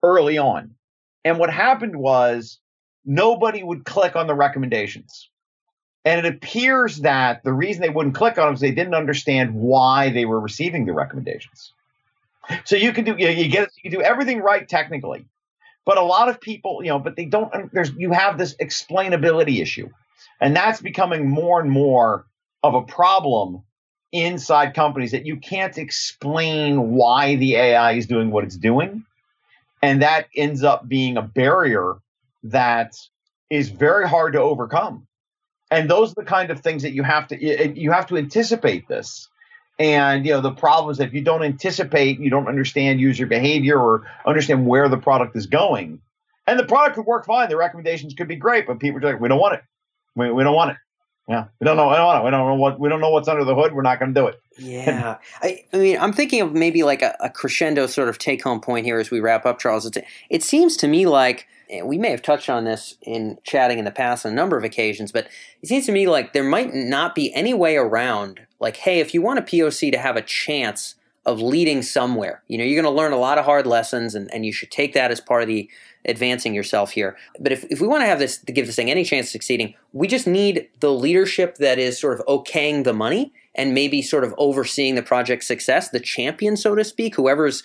early 0.04 0.38
on. 0.38 0.76
And 1.24 1.40
what 1.40 1.50
happened 1.50 1.96
was 1.96 2.60
nobody 3.06 3.64
would 3.64 3.86
click 3.86 4.16
on 4.16 4.28
the 4.28 4.36
recommendations. 4.36 5.30
And 6.06 6.26
it 6.26 6.34
appears 6.34 6.98
that 7.00 7.44
the 7.44 7.54
reason 7.54 7.82
they 7.82 7.90
wouldn't 7.90 8.16
click 8.16 8.38
on 8.38 8.46
them 8.46 8.54
is 8.56 8.60
they 8.60 8.72
didn't 8.72 8.94
understand 8.94 9.54
why 9.54 10.10
they 10.10 10.26
were 10.26 10.40
receiving 10.40 10.86
the 10.86 10.94
recommendations. 10.94 11.72
So 12.66 12.76
you 12.76 12.92
can 12.92 13.06
do 13.06 13.16
you, 13.18 13.26
know, 13.26 13.32
you 13.32 13.48
get 13.48 13.70
you 13.84 13.90
do 13.90 14.02
everything 14.02 14.40
right 14.40 14.68
technically, 14.68 15.26
but 15.86 15.98
a 15.98 16.04
lot 16.04 16.28
of 16.28 16.42
people 16.42 16.82
you 16.84 16.90
know, 16.90 17.00
but 17.00 17.16
they 17.16 17.26
don't. 17.26 17.72
There's 17.72 17.92
you 17.94 18.12
have 18.12 18.38
this 18.38 18.56
explainability 18.58 19.62
issue, 19.62 19.90
and 20.42 20.54
that's 20.54 20.82
becoming 20.82 21.30
more 21.30 21.62
and 21.62 21.72
more 21.72 22.26
of 22.62 22.76
a 22.76 22.82
problem 22.82 23.64
inside 24.12 24.74
companies 24.74 25.12
that 25.12 25.26
you 25.26 25.38
can't 25.38 25.78
explain 25.78 26.92
why 26.92 27.36
the 27.36 27.56
AI 27.56 27.94
is 27.94 28.08
doing 28.08 28.30
what 28.30 28.44
it's 28.44 28.58
doing, 28.58 29.06
and 29.82 30.02
that 30.02 30.28
ends 30.36 30.64
up 30.64 30.88
being 30.88 31.16
a 31.16 31.22
barrier 31.22 31.96
that 32.44 32.96
is 33.50 33.70
very 33.70 34.08
hard 34.08 34.34
to 34.34 34.42
overcome. 34.42 35.08
And 35.72 35.90
those 35.90 36.12
are 36.12 36.16
the 36.16 36.26
kind 36.26 36.52
of 36.52 36.60
things 36.60 36.84
that 36.84 36.94
you 36.94 37.04
have 37.04 37.28
to 37.30 37.44
eh, 37.44 37.74
you 37.76 37.92
have 37.92 38.08
to 38.08 38.18
anticipate 38.18 38.88
this. 38.88 39.28
And 39.80 40.26
you 40.26 40.34
know 40.34 40.42
the 40.42 40.52
problem 40.52 40.92
is 40.92 41.00
that 41.00 41.08
if 41.08 41.14
you 41.14 41.22
don't 41.22 41.44
anticipate, 41.44 42.20
you 42.20 42.30
don't 42.30 42.48
understand 42.48 43.00
user 43.00 43.26
behavior 43.26 43.80
or 43.80 44.04
understand 44.26 44.68
where 44.68 44.88
the 44.88 44.98
product 44.98 45.36
is 45.36 45.48
going. 45.48 46.00
And 46.46 46.60
the 46.60 46.66
product 46.66 46.96
could 46.96 47.06
work 47.06 47.26
fine. 47.26 47.50
The 47.50 47.58
recommendations 47.58 48.14
could 48.14 48.28
be 48.28 48.36
great, 48.36 48.68
but 48.68 48.80
people 48.80 49.04
are 49.04 49.14
like, 49.14 49.22
we 49.22 49.30
don't 49.30 49.40
want 49.40 49.56
it. 49.56 49.64
We, 50.16 50.32
we 50.32 50.44
don't 50.44 50.56
want 50.56 50.72
it. 50.72 50.78
Yeah, 51.28 51.46
we 51.60 51.66
don't 51.66 51.78
know. 51.78 51.88
We 51.88 51.96
don't 51.96 52.16
know. 52.16 52.26
We 52.26 52.32
don't 52.32 52.48
know 52.48 52.56
what 52.56 52.80
we 52.80 52.90
don't 52.90 53.00
know 53.00 53.10
what's 53.10 53.30
under 53.30 53.46
the 53.46 53.56
hood. 53.56 53.74
We're 53.74 53.82
not 53.82 53.98
going 54.00 54.14
to 54.14 54.22
do 54.22 54.28
it. 54.28 54.40
Yeah, 54.56 55.18
I, 55.42 55.66
I, 55.74 55.78
mean, 55.78 55.98
I'm 55.98 56.14
thinking 56.14 56.40
of 56.42 56.54
maybe 56.54 56.84
like 56.84 57.02
a, 57.02 57.16
a 57.20 57.28
crescendo 57.32 57.88
sort 57.88 58.08
of 58.08 58.20
take 58.20 58.44
home 58.44 58.62
point 58.62 58.86
here 58.86 59.00
as 59.00 59.10
we 59.10 59.20
wrap 59.20 59.48
up, 59.48 59.58
Charles. 59.58 59.88
It's, 59.88 59.98
it 60.30 60.44
seems 60.44 60.78
to 60.78 60.88
me 60.88 61.08
like 61.08 61.48
we 61.82 61.98
may 61.98 62.12
have 62.12 62.22
touched 62.22 62.50
on 62.50 62.66
this 62.66 62.96
in 63.02 63.38
chatting 63.44 63.80
in 63.80 63.86
the 63.86 63.92
past 63.92 64.26
on 64.26 64.32
a 64.32 64.36
number 64.36 64.58
of 64.58 64.64
occasions, 64.64 65.12
but 65.12 65.28
it 65.62 65.68
seems 65.68 65.86
to 65.86 65.92
me 65.92 66.08
like 66.08 66.34
there 66.34 66.44
might 66.44 66.74
not 66.74 67.16
be 67.16 67.34
any 67.34 67.54
way 67.54 67.78
around, 67.78 68.42
like, 68.60 68.78
hey, 68.78 69.00
if 69.00 69.14
you 69.14 69.22
want 69.22 69.40
a 69.40 69.44
POC 69.44 69.92
to 69.92 69.98
have 69.98 70.16
a 70.16 70.22
chance 70.22 70.96
of 71.26 71.42
leading 71.42 71.82
somewhere, 71.82 72.44
you 72.48 72.58
know, 72.58 72.64
you're 72.64 72.82
going 72.82 72.94
to 72.94 72.98
learn 72.98 73.14
a 73.14 73.18
lot 73.18 73.38
of 73.38 73.46
hard 73.46 73.66
lessons, 73.66 74.14
and, 74.14 74.32
and 74.34 74.46
you 74.46 74.52
should 74.52 74.72
take 74.72 74.94
that 74.94 75.10
as 75.10 75.22
part 75.22 75.42
of 75.42 75.48
the 75.48 75.70
advancing 76.06 76.54
yourself 76.54 76.92
here. 76.92 77.16
But 77.40 77.54
if, 77.54 77.64
if 77.72 77.80
we 77.80 77.88
want 77.88 78.02
to 78.02 78.08
have 78.08 78.20
this, 78.20 78.38
to 78.40 78.52
give 78.52 78.66
this 78.66 78.76
thing 78.76 78.92
any 78.92 79.06
chance 79.06 79.28
of 79.28 79.32
succeeding, 79.32 79.74
we 79.94 80.08
just 80.08 80.28
need 80.28 80.68
the 80.82 80.92
leadership 80.92 81.56
that 81.60 81.80
is 81.80 81.98
sort 81.98 82.20
of 82.20 82.26
okaying 82.26 82.84
the 82.84 82.94
money 82.94 83.32
and 83.56 83.74
maybe 83.74 84.02
sort 84.02 84.24
of 84.24 84.34
overseeing 84.38 84.96
the 84.96 85.02
project's 85.02 85.48
success, 85.48 85.90
the 85.90 86.00
champion, 86.00 86.58
so 86.58 86.76
to 86.76 86.84
speak, 86.84 87.16
whoever's 87.16 87.64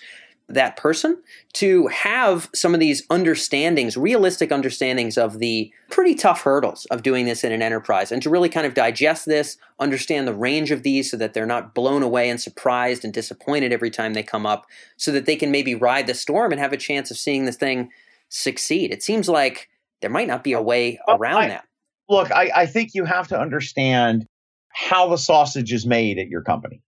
that 0.49 0.75
person 0.77 1.21
to 1.53 1.87
have 1.87 2.49
some 2.53 2.73
of 2.73 2.79
these 2.79 3.05
understandings, 3.09 3.95
realistic 3.95 4.51
understandings 4.51 5.17
of 5.17 5.39
the 5.39 5.71
pretty 5.89 6.15
tough 6.15 6.41
hurdles 6.41 6.85
of 6.85 7.03
doing 7.03 7.25
this 7.25 7.43
in 7.43 7.51
an 7.51 7.61
enterprise, 7.61 8.11
and 8.11 8.21
to 8.23 8.29
really 8.29 8.49
kind 8.49 8.65
of 8.65 8.73
digest 8.73 9.25
this, 9.25 9.57
understand 9.79 10.27
the 10.27 10.33
range 10.33 10.71
of 10.71 10.83
these 10.83 11.09
so 11.09 11.17
that 11.17 11.33
they're 11.33 11.45
not 11.45 11.75
blown 11.75 12.01
away 12.01 12.29
and 12.29 12.41
surprised 12.41 13.05
and 13.05 13.13
disappointed 13.13 13.71
every 13.71 13.91
time 13.91 14.13
they 14.13 14.23
come 14.23 14.45
up, 14.45 14.65
so 14.97 15.11
that 15.11 15.25
they 15.25 15.35
can 15.35 15.51
maybe 15.51 15.75
ride 15.75 16.07
the 16.07 16.13
storm 16.13 16.51
and 16.51 16.59
have 16.59 16.73
a 16.73 16.77
chance 16.77 17.11
of 17.11 17.17
seeing 17.17 17.45
this 17.45 17.55
thing 17.55 17.89
succeed? 18.29 18.91
It 18.91 19.03
seems 19.03 19.29
like 19.29 19.69
there 20.01 20.09
might 20.09 20.27
not 20.27 20.43
be 20.43 20.53
a 20.53 20.61
way 20.61 20.99
around 21.07 21.43
I, 21.43 21.47
that. 21.49 21.65
Look, 22.09 22.31
I, 22.31 22.51
I 22.55 22.65
think 22.65 22.91
you 22.93 23.05
have 23.05 23.27
to 23.27 23.39
understand 23.39 24.25
how 24.69 25.09
the 25.09 25.17
sausage 25.17 25.73
is 25.73 25.85
made 25.85 26.17
at 26.17 26.27
your 26.27 26.41
company. 26.41 26.81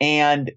And 0.00 0.52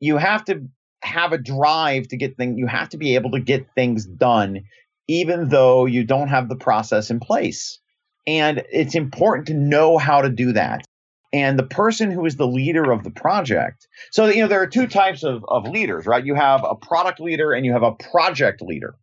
you 0.00 0.16
have 0.16 0.44
to 0.46 0.68
have 1.02 1.32
a 1.32 1.38
drive 1.38 2.08
to 2.08 2.16
get 2.16 2.36
things, 2.36 2.58
you 2.58 2.66
have 2.66 2.88
to 2.90 2.96
be 2.96 3.14
able 3.14 3.32
to 3.32 3.40
get 3.40 3.66
things 3.74 4.04
done, 4.04 4.64
even 5.06 5.48
though 5.48 5.86
you 5.86 6.04
don't 6.04 6.28
have 6.28 6.48
the 6.48 6.56
process 6.56 7.10
in 7.10 7.20
place. 7.20 7.78
And 8.26 8.62
it's 8.70 8.94
important 8.94 9.46
to 9.48 9.54
know 9.54 9.96
how 9.98 10.22
to 10.22 10.28
do 10.28 10.52
that. 10.52 10.84
And 11.32 11.58
the 11.58 11.64
person 11.64 12.10
who 12.10 12.24
is 12.24 12.36
the 12.36 12.46
leader 12.46 12.90
of 12.90 13.04
the 13.04 13.10
project. 13.10 13.86
So, 14.10 14.26
you 14.26 14.42
know, 14.42 14.48
there 14.48 14.62
are 14.62 14.66
two 14.66 14.86
types 14.86 15.22
of, 15.22 15.44
of 15.48 15.68
leaders, 15.68 16.06
right? 16.06 16.24
You 16.24 16.34
have 16.34 16.64
a 16.64 16.74
product 16.74 17.20
leader 17.20 17.52
and 17.52 17.66
you 17.66 17.72
have 17.72 17.82
a 17.82 17.92
project 17.92 18.62
leader. 18.62 18.94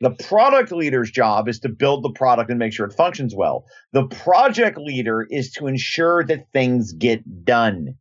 The 0.00 0.10
product 0.10 0.72
leader's 0.72 1.10
job 1.10 1.48
is 1.48 1.60
to 1.60 1.68
build 1.68 2.02
the 2.02 2.10
product 2.10 2.50
and 2.50 2.58
make 2.58 2.72
sure 2.72 2.86
it 2.86 2.94
functions 2.94 3.34
well. 3.34 3.66
The 3.92 4.06
project 4.06 4.78
leader 4.78 5.26
is 5.30 5.52
to 5.52 5.66
ensure 5.66 6.24
that 6.24 6.50
things 6.52 6.92
get 6.92 7.44
done 7.44 7.96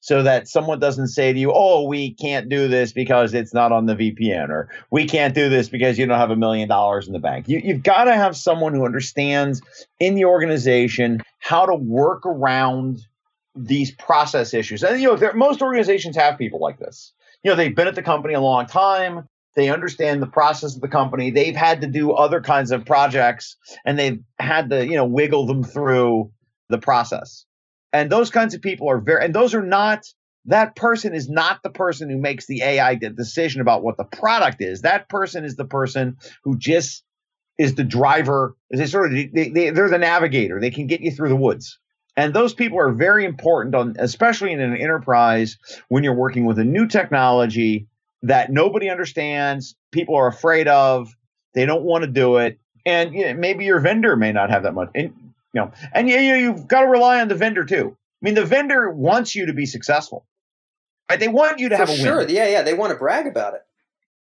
so 0.00 0.22
that 0.22 0.48
someone 0.48 0.78
doesn't 0.78 1.08
say 1.08 1.32
to 1.32 1.38
you, 1.38 1.52
oh, 1.54 1.86
we 1.86 2.14
can't 2.14 2.48
do 2.48 2.68
this 2.68 2.92
because 2.92 3.34
it's 3.34 3.54
not 3.54 3.72
on 3.72 3.86
the 3.86 3.94
VPN, 3.94 4.48
or 4.48 4.68
we 4.90 5.06
can't 5.06 5.34
do 5.34 5.48
this 5.48 5.68
because 5.68 5.98
you 5.98 6.06
don't 6.06 6.18
have 6.18 6.30
a 6.30 6.36
million 6.36 6.68
dollars 6.68 7.06
in 7.06 7.12
the 7.12 7.18
bank. 7.18 7.48
You, 7.48 7.60
you've 7.62 7.82
got 7.82 8.04
to 8.04 8.14
have 8.14 8.36
someone 8.36 8.74
who 8.74 8.84
understands 8.84 9.62
in 10.00 10.14
the 10.14 10.24
organization 10.24 11.22
how 11.38 11.66
to 11.66 11.74
work 11.74 12.24
around 12.26 13.06
these 13.54 13.92
process 13.92 14.54
issues. 14.54 14.82
And, 14.82 15.00
you 15.00 15.14
know, 15.14 15.32
most 15.34 15.62
organizations 15.62 16.16
have 16.16 16.38
people 16.38 16.60
like 16.60 16.78
this. 16.78 17.12
You 17.42 17.50
know, 17.50 17.56
they've 17.56 17.74
been 17.74 17.86
at 17.86 17.94
the 17.94 18.02
company 18.02 18.34
a 18.34 18.40
long 18.40 18.66
time. 18.66 19.28
They 19.54 19.68
understand 19.68 20.20
the 20.20 20.26
process 20.26 20.74
of 20.74 20.80
the 20.80 20.88
company. 20.88 21.30
They've 21.30 21.54
had 21.54 21.80
to 21.82 21.86
do 21.86 22.12
other 22.12 22.40
kinds 22.40 22.72
of 22.72 22.84
projects 22.84 23.56
and 23.84 23.98
they've 23.98 24.20
had 24.38 24.70
to, 24.70 24.84
you 24.84 24.96
know, 24.96 25.04
wiggle 25.04 25.46
them 25.46 25.62
through 25.62 26.32
the 26.68 26.78
process. 26.78 27.44
And 27.94 28.10
those 28.10 28.28
kinds 28.30 28.54
of 28.54 28.60
people 28.60 28.90
are 28.90 28.98
very, 28.98 29.24
and 29.24 29.32
those 29.32 29.54
are 29.54 29.62
not, 29.62 30.04
that 30.46 30.74
person 30.74 31.14
is 31.14 31.28
not 31.28 31.62
the 31.62 31.70
person 31.70 32.10
who 32.10 32.18
makes 32.18 32.46
the 32.46 32.60
AI 32.60 32.96
decision 32.96 33.60
about 33.60 33.84
what 33.84 33.96
the 33.96 34.04
product 34.04 34.60
is. 34.60 34.82
That 34.82 35.08
person 35.08 35.44
is 35.44 35.54
the 35.54 35.64
person 35.64 36.16
who 36.42 36.58
just 36.58 37.04
is 37.56 37.76
the 37.76 37.84
driver. 37.84 38.56
They 38.68 38.86
sort 38.86 39.06
of, 39.06 39.32
they, 39.32 39.48
they, 39.48 39.70
they're 39.70 39.88
the 39.88 39.98
navigator. 39.98 40.60
They 40.60 40.72
can 40.72 40.88
get 40.88 41.02
you 41.02 41.12
through 41.12 41.28
the 41.28 41.36
woods. 41.36 41.78
And 42.16 42.34
those 42.34 42.52
people 42.52 42.80
are 42.80 42.92
very 42.92 43.24
important 43.24 43.76
on, 43.76 43.94
especially 44.00 44.50
in 44.50 44.60
an 44.60 44.76
enterprise 44.76 45.56
when 45.88 46.02
you're 46.02 46.14
working 46.14 46.46
with 46.46 46.58
a 46.58 46.64
new 46.64 46.88
technology 46.88 47.86
that 48.22 48.50
nobody 48.50 48.90
understands, 48.90 49.76
people 49.92 50.16
are 50.16 50.26
afraid 50.26 50.66
of, 50.66 51.14
they 51.54 51.64
don't 51.64 51.84
want 51.84 52.02
to 52.02 52.10
do 52.10 52.38
it. 52.38 52.58
And 52.84 53.14
you 53.14 53.26
know, 53.26 53.34
maybe 53.34 53.64
your 53.64 53.78
vendor 53.78 54.16
may 54.16 54.32
not 54.32 54.50
have 54.50 54.64
that 54.64 54.74
much. 54.74 54.90
And 54.96 55.14
you 55.54 55.60
know, 55.60 55.72
and 55.92 56.08
you, 56.08 56.16
you 56.18 56.34
you've 56.34 56.66
got 56.68 56.80
to 56.82 56.86
rely 56.88 57.20
on 57.20 57.28
the 57.28 57.34
vendor 57.34 57.64
too. 57.64 57.96
I 57.96 58.20
mean, 58.20 58.34
the 58.34 58.44
vendor 58.44 58.90
wants 58.90 59.34
you 59.34 59.46
to 59.46 59.52
be 59.52 59.66
successful. 59.66 60.26
Right? 61.10 61.20
They 61.20 61.28
want 61.28 61.58
you 61.60 61.68
to 61.68 61.76
For 61.76 61.80
have 61.80 61.90
a 61.90 61.96
sure. 61.96 62.16
win. 62.18 62.28
Sure. 62.28 62.36
Yeah, 62.36 62.48
yeah. 62.48 62.62
They 62.62 62.74
want 62.74 62.92
to 62.92 62.98
brag 62.98 63.26
about 63.26 63.54
it. 63.54 63.60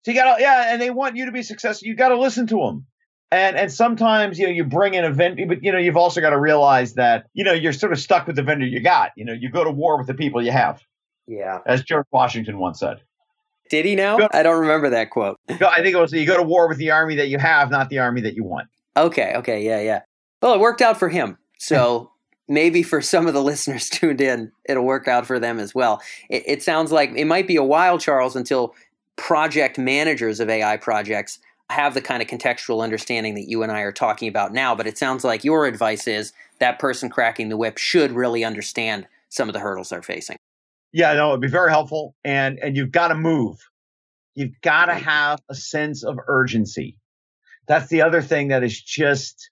So 0.03 0.11
you 0.11 0.17
got 0.17 0.35
to, 0.35 0.41
yeah, 0.41 0.73
and 0.73 0.81
they 0.81 0.89
want 0.89 1.15
you 1.15 1.25
to 1.25 1.31
be 1.31 1.43
successful. 1.43 1.87
You 1.87 1.95
got 1.95 2.09
to 2.09 2.19
listen 2.19 2.45
to 2.47 2.57
them. 2.57 2.85
And 3.31 3.55
and 3.57 3.71
sometimes 3.71 4.37
you 4.37 4.45
know 4.45 4.51
you 4.51 4.63
bring 4.63 4.93
in 4.93 5.03
a 5.05 5.11
vendor, 5.11 5.45
but 5.47 5.63
you 5.63 5.71
know 5.71 5.79
you've 5.79 5.97
also 5.97 6.21
got 6.21 6.29
to 6.31 6.39
realize 6.39 6.93
that 6.95 7.25
you 7.33 7.43
know 7.43 7.53
you're 7.53 7.73
sort 7.73 7.91
of 7.91 7.99
stuck 7.99 8.27
with 8.27 8.35
the 8.35 8.43
vendor 8.43 8.65
you 8.65 8.79
got. 8.79 9.11
You 9.17 9.25
know 9.25 9.33
you 9.33 9.49
go 9.49 9.63
to 9.63 9.71
war 9.71 9.97
with 9.97 10.05
the 10.05 10.13
people 10.13 10.39
you 10.39 10.51
have, 10.51 10.81
Yeah. 11.25 11.59
as 11.65 11.81
George 11.81 12.05
Washington 12.11 12.59
once 12.59 12.79
said. 12.79 12.97
Did 13.71 13.85
he 13.85 13.95
now? 13.95 14.19
I 14.31 14.43
don't 14.43 14.59
remember 14.59 14.91
that 14.91 15.09
quote. 15.09 15.39
I 15.49 15.81
think 15.81 15.95
it 15.95 15.95
was 15.95 16.11
you 16.13 16.27
go 16.27 16.37
to 16.37 16.43
war 16.43 16.67
with 16.67 16.77
the 16.77 16.91
army 16.91 17.15
that 17.15 17.29
you 17.29 17.39
have, 17.39 17.71
not 17.71 17.89
the 17.89 17.97
army 17.99 18.21
that 18.21 18.35
you 18.35 18.43
want. 18.43 18.67
Okay, 18.95 19.33
okay, 19.37 19.65
yeah, 19.65 19.79
yeah. 19.81 20.01
Well, 20.43 20.53
it 20.53 20.59
worked 20.59 20.81
out 20.81 20.99
for 20.99 21.07
him. 21.07 21.37
So 21.57 22.11
maybe 22.49 22.83
for 22.83 23.01
some 23.01 23.27
of 23.27 23.33
the 23.33 23.41
listeners 23.51 23.87
tuned 23.87 24.19
in, 24.19 24.51
it'll 24.65 24.83
work 24.83 25.07
out 25.07 25.25
for 25.25 25.39
them 25.39 25.57
as 25.57 25.73
well. 25.73 26.01
It, 26.29 26.43
it 26.45 26.63
sounds 26.63 26.91
like 26.91 27.11
it 27.15 27.25
might 27.25 27.47
be 27.47 27.55
a 27.55 27.63
while, 27.63 27.97
Charles, 27.97 28.35
until 28.35 28.75
project 29.15 29.77
managers 29.77 30.41
of 30.41 30.49
AI 30.49 30.75
projects 30.75 31.39
have 31.69 31.93
the 31.93 32.01
kind 32.01 32.21
of 32.21 32.27
contextual 32.27 32.83
understanding 32.83 33.35
that 33.35 33.47
you 33.47 33.63
and 33.63 33.71
I 33.71 33.79
are 33.81 33.93
talking 33.93 34.27
about 34.27 34.51
now. 34.51 34.75
But 34.75 34.85
it 34.85 34.97
sounds 34.97 35.23
like 35.23 35.45
your 35.45 35.65
advice 35.65 36.09
is 36.09 36.33
that 36.59 36.77
person 36.77 37.09
cracking 37.09 37.47
the 37.47 37.55
whip 37.55 37.77
should 37.77 38.11
really 38.11 38.43
understand 38.43 39.07
some 39.29 39.47
of 39.47 39.53
the 39.53 39.59
hurdles 39.61 39.89
they're 39.89 40.01
facing. 40.01 40.35
Yeah, 40.91 41.13
no, 41.13 41.29
it'd 41.29 41.39
be 41.39 41.47
very 41.47 41.71
helpful. 41.71 42.15
And 42.25 42.59
and 42.59 42.75
you've 42.75 42.91
got 42.91 43.07
to 43.07 43.15
move. 43.15 43.59
You've 44.35 44.59
got 44.61 44.87
to 44.87 44.93
have 44.93 45.39
a 45.49 45.55
sense 45.55 46.03
of 46.03 46.19
urgency. 46.27 46.97
That's 47.65 47.87
the 47.87 48.01
other 48.01 48.21
thing 48.21 48.49
that 48.49 48.61
is 48.61 48.79
just, 48.81 49.49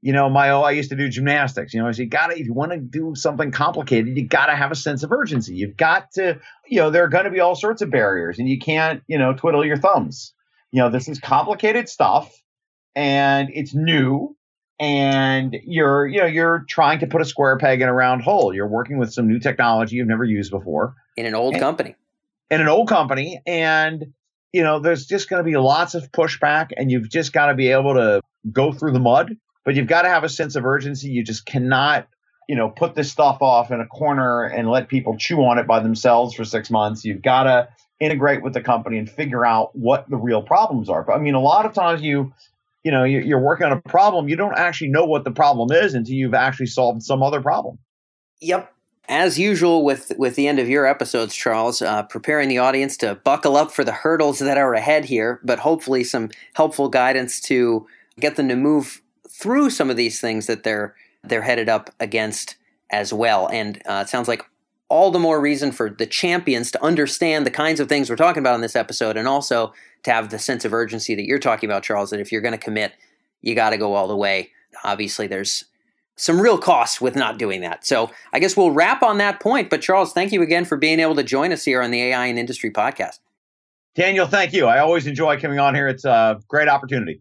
you 0.00 0.12
know, 0.12 0.28
my 0.30 0.50
oh, 0.50 0.62
I 0.62 0.70
used 0.72 0.90
to 0.90 0.96
do 0.96 1.08
gymnastics. 1.08 1.74
You 1.74 1.82
know, 1.82 1.90
so 1.92 2.02
you 2.02 2.08
got 2.08 2.28
to 2.28 2.38
if 2.38 2.46
you 2.46 2.52
want 2.54 2.72
to 2.72 2.78
do 2.78 3.14
something 3.16 3.50
complicated, 3.50 4.16
you 4.16 4.26
got 4.26 4.46
to 4.46 4.54
have 4.56 4.70
a 4.70 4.76
sense 4.76 5.02
of 5.02 5.10
urgency. 5.12 5.54
You've 5.54 5.76
got 5.76 6.12
to, 6.12 6.38
you 6.66 6.78
know, 6.78 6.90
there 6.90 7.04
are 7.04 7.08
going 7.08 7.24
to 7.24 7.30
be 7.30 7.40
all 7.40 7.54
sorts 7.56 7.82
of 7.82 7.90
barriers, 7.90 8.38
and 8.38 8.48
you 8.48 8.58
can't, 8.58 9.02
you 9.08 9.18
know, 9.18 9.32
twiddle 9.34 9.64
your 9.64 9.76
thumbs. 9.76 10.32
You 10.70 10.82
know, 10.82 10.90
this 10.90 11.08
is 11.08 11.18
complicated 11.18 11.88
stuff, 11.88 12.32
and 12.94 13.48
it's 13.52 13.74
new, 13.74 14.36
and 14.78 15.56
you're, 15.64 16.06
you 16.06 16.20
know, 16.20 16.26
you're 16.26 16.64
trying 16.68 17.00
to 17.00 17.06
put 17.06 17.20
a 17.20 17.24
square 17.24 17.58
peg 17.58 17.80
in 17.80 17.88
a 17.88 17.92
round 17.92 18.22
hole. 18.22 18.54
You're 18.54 18.68
working 18.68 18.98
with 18.98 19.12
some 19.12 19.26
new 19.26 19.38
technology 19.40 19.96
you've 19.96 20.06
never 20.08 20.24
used 20.24 20.50
before 20.50 20.94
In 21.16 21.26
an 21.26 21.34
old 21.34 21.54
And- 21.54 21.62
company. 21.62 21.96
in 22.50 22.60
an 22.60 22.68
old 22.68 22.88
company 22.88 23.42
and 23.46 24.06
you 24.54 24.62
know 24.62 24.78
there's 24.78 25.04
just 25.06 25.28
going 25.28 25.40
to 25.40 25.44
be 25.44 25.56
lots 25.58 25.94
of 25.94 26.10
pushback 26.12 26.68
and 26.76 26.90
you've 26.90 27.10
just 27.10 27.32
got 27.34 27.46
to 27.46 27.54
be 27.54 27.68
able 27.68 27.92
to 27.94 28.22
go 28.50 28.72
through 28.72 28.92
the 28.92 28.98
mud 29.00 29.36
but 29.68 29.74
you've 29.74 29.86
got 29.86 30.00
to 30.00 30.08
have 30.08 30.24
a 30.24 30.30
sense 30.30 30.56
of 30.56 30.64
urgency. 30.64 31.10
You 31.10 31.22
just 31.22 31.44
cannot 31.44 32.08
you 32.48 32.56
know 32.56 32.70
put 32.70 32.94
this 32.94 33.12
stuff 33.12 33.42
off 33.42 33.70
in 33.70 33.82
a 33.82 33.86
corner 33.86 34.44
and 34.44 34.66
let 34.70 34.88
people 34.88 35.14
chew 35.18 35.44
on 35.44 35.58
it 35.58 35.66
by 35.66 35.80
themselves 35.80 36.32
for 36.34 36.42
6 36.42 36.70
months. 36.70 37.04
You've 37.04 37.20
got 37.20 37.42
to 37.42 37.68
integrate 38.00 38.42
with 38.42 38.54
the 38.54 38.62
company 38.62 38.96
and 38.96 39.10
figure 39.10 39.44
out 39.44 39.76
what 39.76 40.08
the 40.08 40.16
real 40.16 40.40
problems 40.40 40.88
are. 40.88 41.02
But 41.02 41.16
i 41.16 41.18
mean 41.18 41.34
a 41.34 41.40
lot 41.40 41.66
of 41.66 41.74
times 41.74 42.00
you 42.00 42.32
you 42.82 42.90
know 42.90 43.04
you- 43.04 43.20
you're 43.20 43.42
working 43.42 43.66
on 43.66 43.72
a 43.72 43.80
problem 43.82 44.30
you 44.30 44.36
don't 44.36 44.56
actually 44.56 44.88
know 44.88 45.04
what 45.04 45.24
the 45.24 45.32
problem 45.32 45.70
is 45.70 45.92
until 45.92 46.14
you've 46.14 46.32
actually 46.32 46.64
solved 46.64 47.02
some 47.02 47.22
other 47.22 47.42
problem. 47.42 47.78
Yep. 48.40 48.72
As 49.06 49.38
usual 49.38 49.84
with 49.84 50.12
with 50.16 50.34
the 50.34 50.48
end 50.48 50.58
of 50.58 50.70
your 50.70 50.86
episodes, 50.86 51.34
Charles, 51.34 51.82
uh, 51.82 52.04
preparing 52.04 52.48
the 52.48 52.56
audience 52.56 52.96
to 52.98 53.16
buckle 53.16 53.54
up 53.54 53.70
for 53.70 53.84
the 53.84 53.92
hurdles 53.92 54.38
that 54.38 54.56
are 54.56 54.72
ahead 54.72 55.04
here, 55.04 55.40
but 55.44 55.58
hopefully 55.58 56.04
some 56.04 56.30
helpful 56.54 56.88
guidance 56.88 57.38
to 57.42 57.86
get 58.18 58.36
them 58.36 58.48
to 58.48 58.56
move 58.56 59.02
through 59.38 59.70
some 59.70 59.90
of 59.90 59.96
these 59.96 60.20
things 60.20 60.46
that 60.46 60.64
they're 60.64 60.94
they're 61.22 61.42
headed 61.42 61.68
up 61.68 61.90
against 62.00 62.56
as 62.90 63.12
well. 63.12 63.48
And 63.48 63.82
uh, 63.86 64.02
it 64.06 64.08
sounds 64.08 64.28
like 64.28 64.42
all 64.88 65.10
the 65.10 65.18
more 65.18 65.40
reason 65.40 65.72
for 65.72 65.90
the 65.90 66.06
champions 66.06 66.70
to 66.70 66.82
understand 66.82 67.44
the 67.44 67.50
kinds 67.50 67.80
of 67.80 67.88
things 67.88 68.08
we're 68.08 68.16
talking 68.16 68.40
about 68.40 68.54
in 68.54 68.60
this 68.62 68.76
episode, 68.76 69.16
and 69.16 69.28
also 69.28 69.72
to 70.04 70.12
have 70.12 70.30
the 70.30 70.38
sense 70.38 70.64
of 70.64 70.72
urgency 70.72 71.14
that 71.14 71.24
you're 71.24 71.38
talking 71.38 71.68
about, 71.68 71.82
Charles. 71.82 72.10
That 72.10 72.20
if 72.20 72.32
you're 72.32 72.40
going 72.40 72.52
to 72.52 72.58
commit, 72.58 72.92
you 73.42 73.54
got 73.54 73.70
to 73.70 73.78
go 73.78 73.94
all 73.94 74.08
the 74.08 74.16
way. 74.16 74.50
Obviously, 74.84 75.26
there's 75.26 75.64
some 76.16 76.40
real 76.40 76.58
costs 76.58 77.00
with 77.00 77.14
not 77.14 77.38
doing 77.38 77.60
that. 77.60 77.86
So 77.86 78.10
I 78.32 78.40
guess 78.40 78.56
we'll 78.56 78.72
wrap 78.72 79.02
on 79.02 79.18
that 79.18 79.40
point. 79.40 79.70
But 79.70 79.82
Charles, 79.82 80.12
thank 80.12 80.32
you 80.32 80.42
again 80.42 80.64
for 80.64 80.76
being 80.76 80.98
able 80.98 81.14
to 81.14 81.22
join 81.22 81.52
us 81.52 81.64
here 81.64 81.80
on 81.80 81.90
the 81.90 82.02
AI 82.02 82.26
and 82.26 82.38
Industry 82.38 82.70
podcast. 82.70 83.18
daniel 83.94 84.26
thank 84.26 84.52
you 84.52 84.66
i 84.66 84.78
always 84.78 85.06
enjoy 85.06 85.40
coming 85.40 85.58
on 85.58 85.74
here 85.74 85.88
it's 85.88 86.04
a 86.04 86.40
great 86.48 86.68
opportunity 86.68 87.20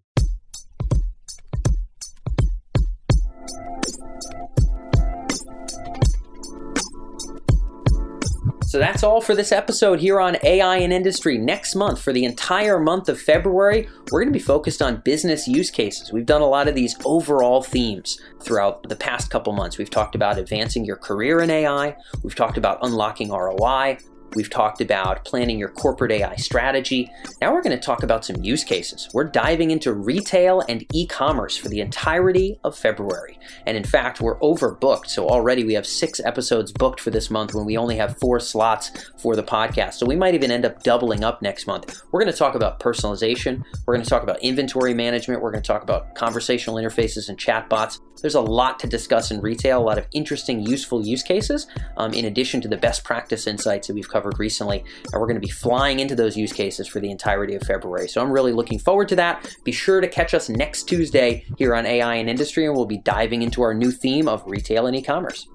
So 8.67 8.79
that's 8.79 9.01
all 9.01 9.21
for 9.21 9.33
this 9.33 9.53
episode 9.53 10.01
here 10.01 10.19
on 10.19 10.35
AI 10.43 10.79
and 10.79 10.91
Industry. 10.91 11.37
Next 11.37 11.73
month, 11.73 12.01
for 12.01 12.11
the 12.11 12.25
entire 12.25 12.81
month 12.81 13.07
of 13.07 13.17
February, 13.17 13.87
we're 14.11 14.19
going 14.19 14.33
to 14.33 14.37
be 14.37 14.43
focused 14.43 14.81
on 14.81 14.97
business 15.05 15.47
use 15.47 15.71
cases. 15.71 16.11
We've 16.11 16.25
done 16.25 16.41
a 16.41 16.49
lot 16.49 16.67
of 16.67 16.75
these 16.75 16.93
overall 17.05 17.63
themes 17.63 18.19
throughout 18.41 18.83
the 18.89 18.97
past 18.97 19.29
couple 19.29 19.53
months. 19.53 19.77
We've 19.77 19.89
talked 19.89 20.15
about 20.15 20.37
advancing 20.37 20.83
your 20.83 20.97
career 20.97 21.39
in 21.39 21.49
AI, 21.49 21.95
we've 22.23 22.35
talked 22.35 22.57
about 22.57 22.79
unlocking 22.81 23.29
ROI. 23.29 23.99
We've 24.35 24.49
talked 24.49 24.81
about 24.81 25.25
planning 25.25 25.57
your 25.57 25.69
corporate 25.69 26.11
AI 26.11 26.35
strategy. 26.35 27.11
Now 27.41 27.53
we're 27.53 27.61
going 27.61 27.77
to 27.77 27.83
talk 27.83 28.03
about 28.03 28.25
some 28.25 28.43
use 28.43 28.63
cases. 28.63 29.09
We're 29.13 29.23
diving 29.23 29.71
into 29.71 29.93
retail 29.93 30.61
and 30.67 30.85
e 30.93 31.07
commerce 31.07 31.57
for 31.57 31.69
the 31.69 31.79
entirety 31.81 32.59
of 32.63 32.77
February. 32.77 33.39
And 33.65 33.77
in 33.77 33.83
fact, 33.83 34.21
we're 34.21 34.39
overbooked. 34.39 35.07
So 35.07 35.27
already 35.27 35.63
we 35.63 35.73
have 35.73 35.87
six 35.87 36.19
episodes 36.23 36.71
booked 36.71 36.99
for 36.99 37.09
this 37.09 37.31
month 37.31 37.55
when 37.55 37.65
we 37.65 37.77
only 37.77 37.95
have 37.97 38.17
four 38.19 38.39
slots 38.39 38.91
for 39.17 39.35
the 39.35 39.43
podcast. 39.43 39.93
So 39.93 40.05
we 40.05 40.15
might 40.15 40.35
even 40.35 40.51
end 40.51 40.65
up 40.65 40.83
doubling 40.83 41.23
up 41.23 41.41
next 41.41 41.65
month. 41.65 42.01
We're 42.11 42.21
going 42.21 42.31
to 42.31 42.37
talk 42.37 42.55
about 42.55 42.79
personalization. 42.79 43.63
We're 43.85 43.95
going 43.95 44.03
to 44.03 44.09
talk 44.09 44.23
about 44.23 44.41
inventory 44.43 44.93
management. 44.93 45.41
We're 45.41 45.51
going 45.51 45.63
to 45.63 45.67
talk 45.67 45.83
about 45.83 46.15
conversational 46.15 46.77
interfaces 46.77 47.29
and 47.29 47.37
chatbots. 47.37 47.99
There's 48.21 48.35
a 48.35 48.41
lot 48.41 48.79
to 48.79 48.87
discuss 48.87 49.29
in 49.31 49.41
retail, 49.41 49.79
a 49.79 49.83
lot 49.83 49.99
of 49.99 50.07
interesting, 50.11 50.61
useful 50.61 51.05
use 51.05 51.21
cases, 51.21 51.67
um, 51.97 52.13
in 52.13 52.25
addition 52.25 52.61
to 52.61 52.67
the 52.67 52.77
best 52.77 53.03
practice 53.03 53.45
insights 53.45 53.87
that 53.87 53.93
we've 53.93 54.09
covered 54.09 54.16
covered 54.17 54.39
recently. 54.39 54.83
And 55.13 55.21
we're 55.21 55.27
going 55.27 55.39
to 55.39 55.47
be 55.47 55.51
flying 55.51 55.99
into 55.99 56.15
those 56.15 56.35
use 56.35 56.51
cases 56.51 56.87
for 56.87 56.99
the 56.99 57.11
entirety 57.11 57.53
of 57.53 57.61
February. 57.61 58.07
So 58.07 58.19
I'm 58.19 58.31
really 58.31 58.51
looking 58.51 58.79
forward 58.79 59.07
to 59.09 59.15
that. 59.17 59.55
Be 59.63 59.71
sure 59.71 60.01
to 60.01 60.07
catch 60.07 60.33
us 60.33 60.49
next 60.49 60.83
Tuesday 60.83 61.45
here 61.57 61.75
on 61.75 61.85
AI 61.85 62.15
and 62.15 62.27
Industry, 62.27 62.65
and 62.65 62.75
we'll 62.75 62.85
be 62.85 62.97
diving 62.97 63.43
into 63.43 63.61
our 63.61 63.73
new 63.75 63.91
theme 63.91 64.27
of 64.27 64.43
retail 64.47 64.87
and 64.87 64.95
e 64.95 65.03
commerce. 65.03 65.47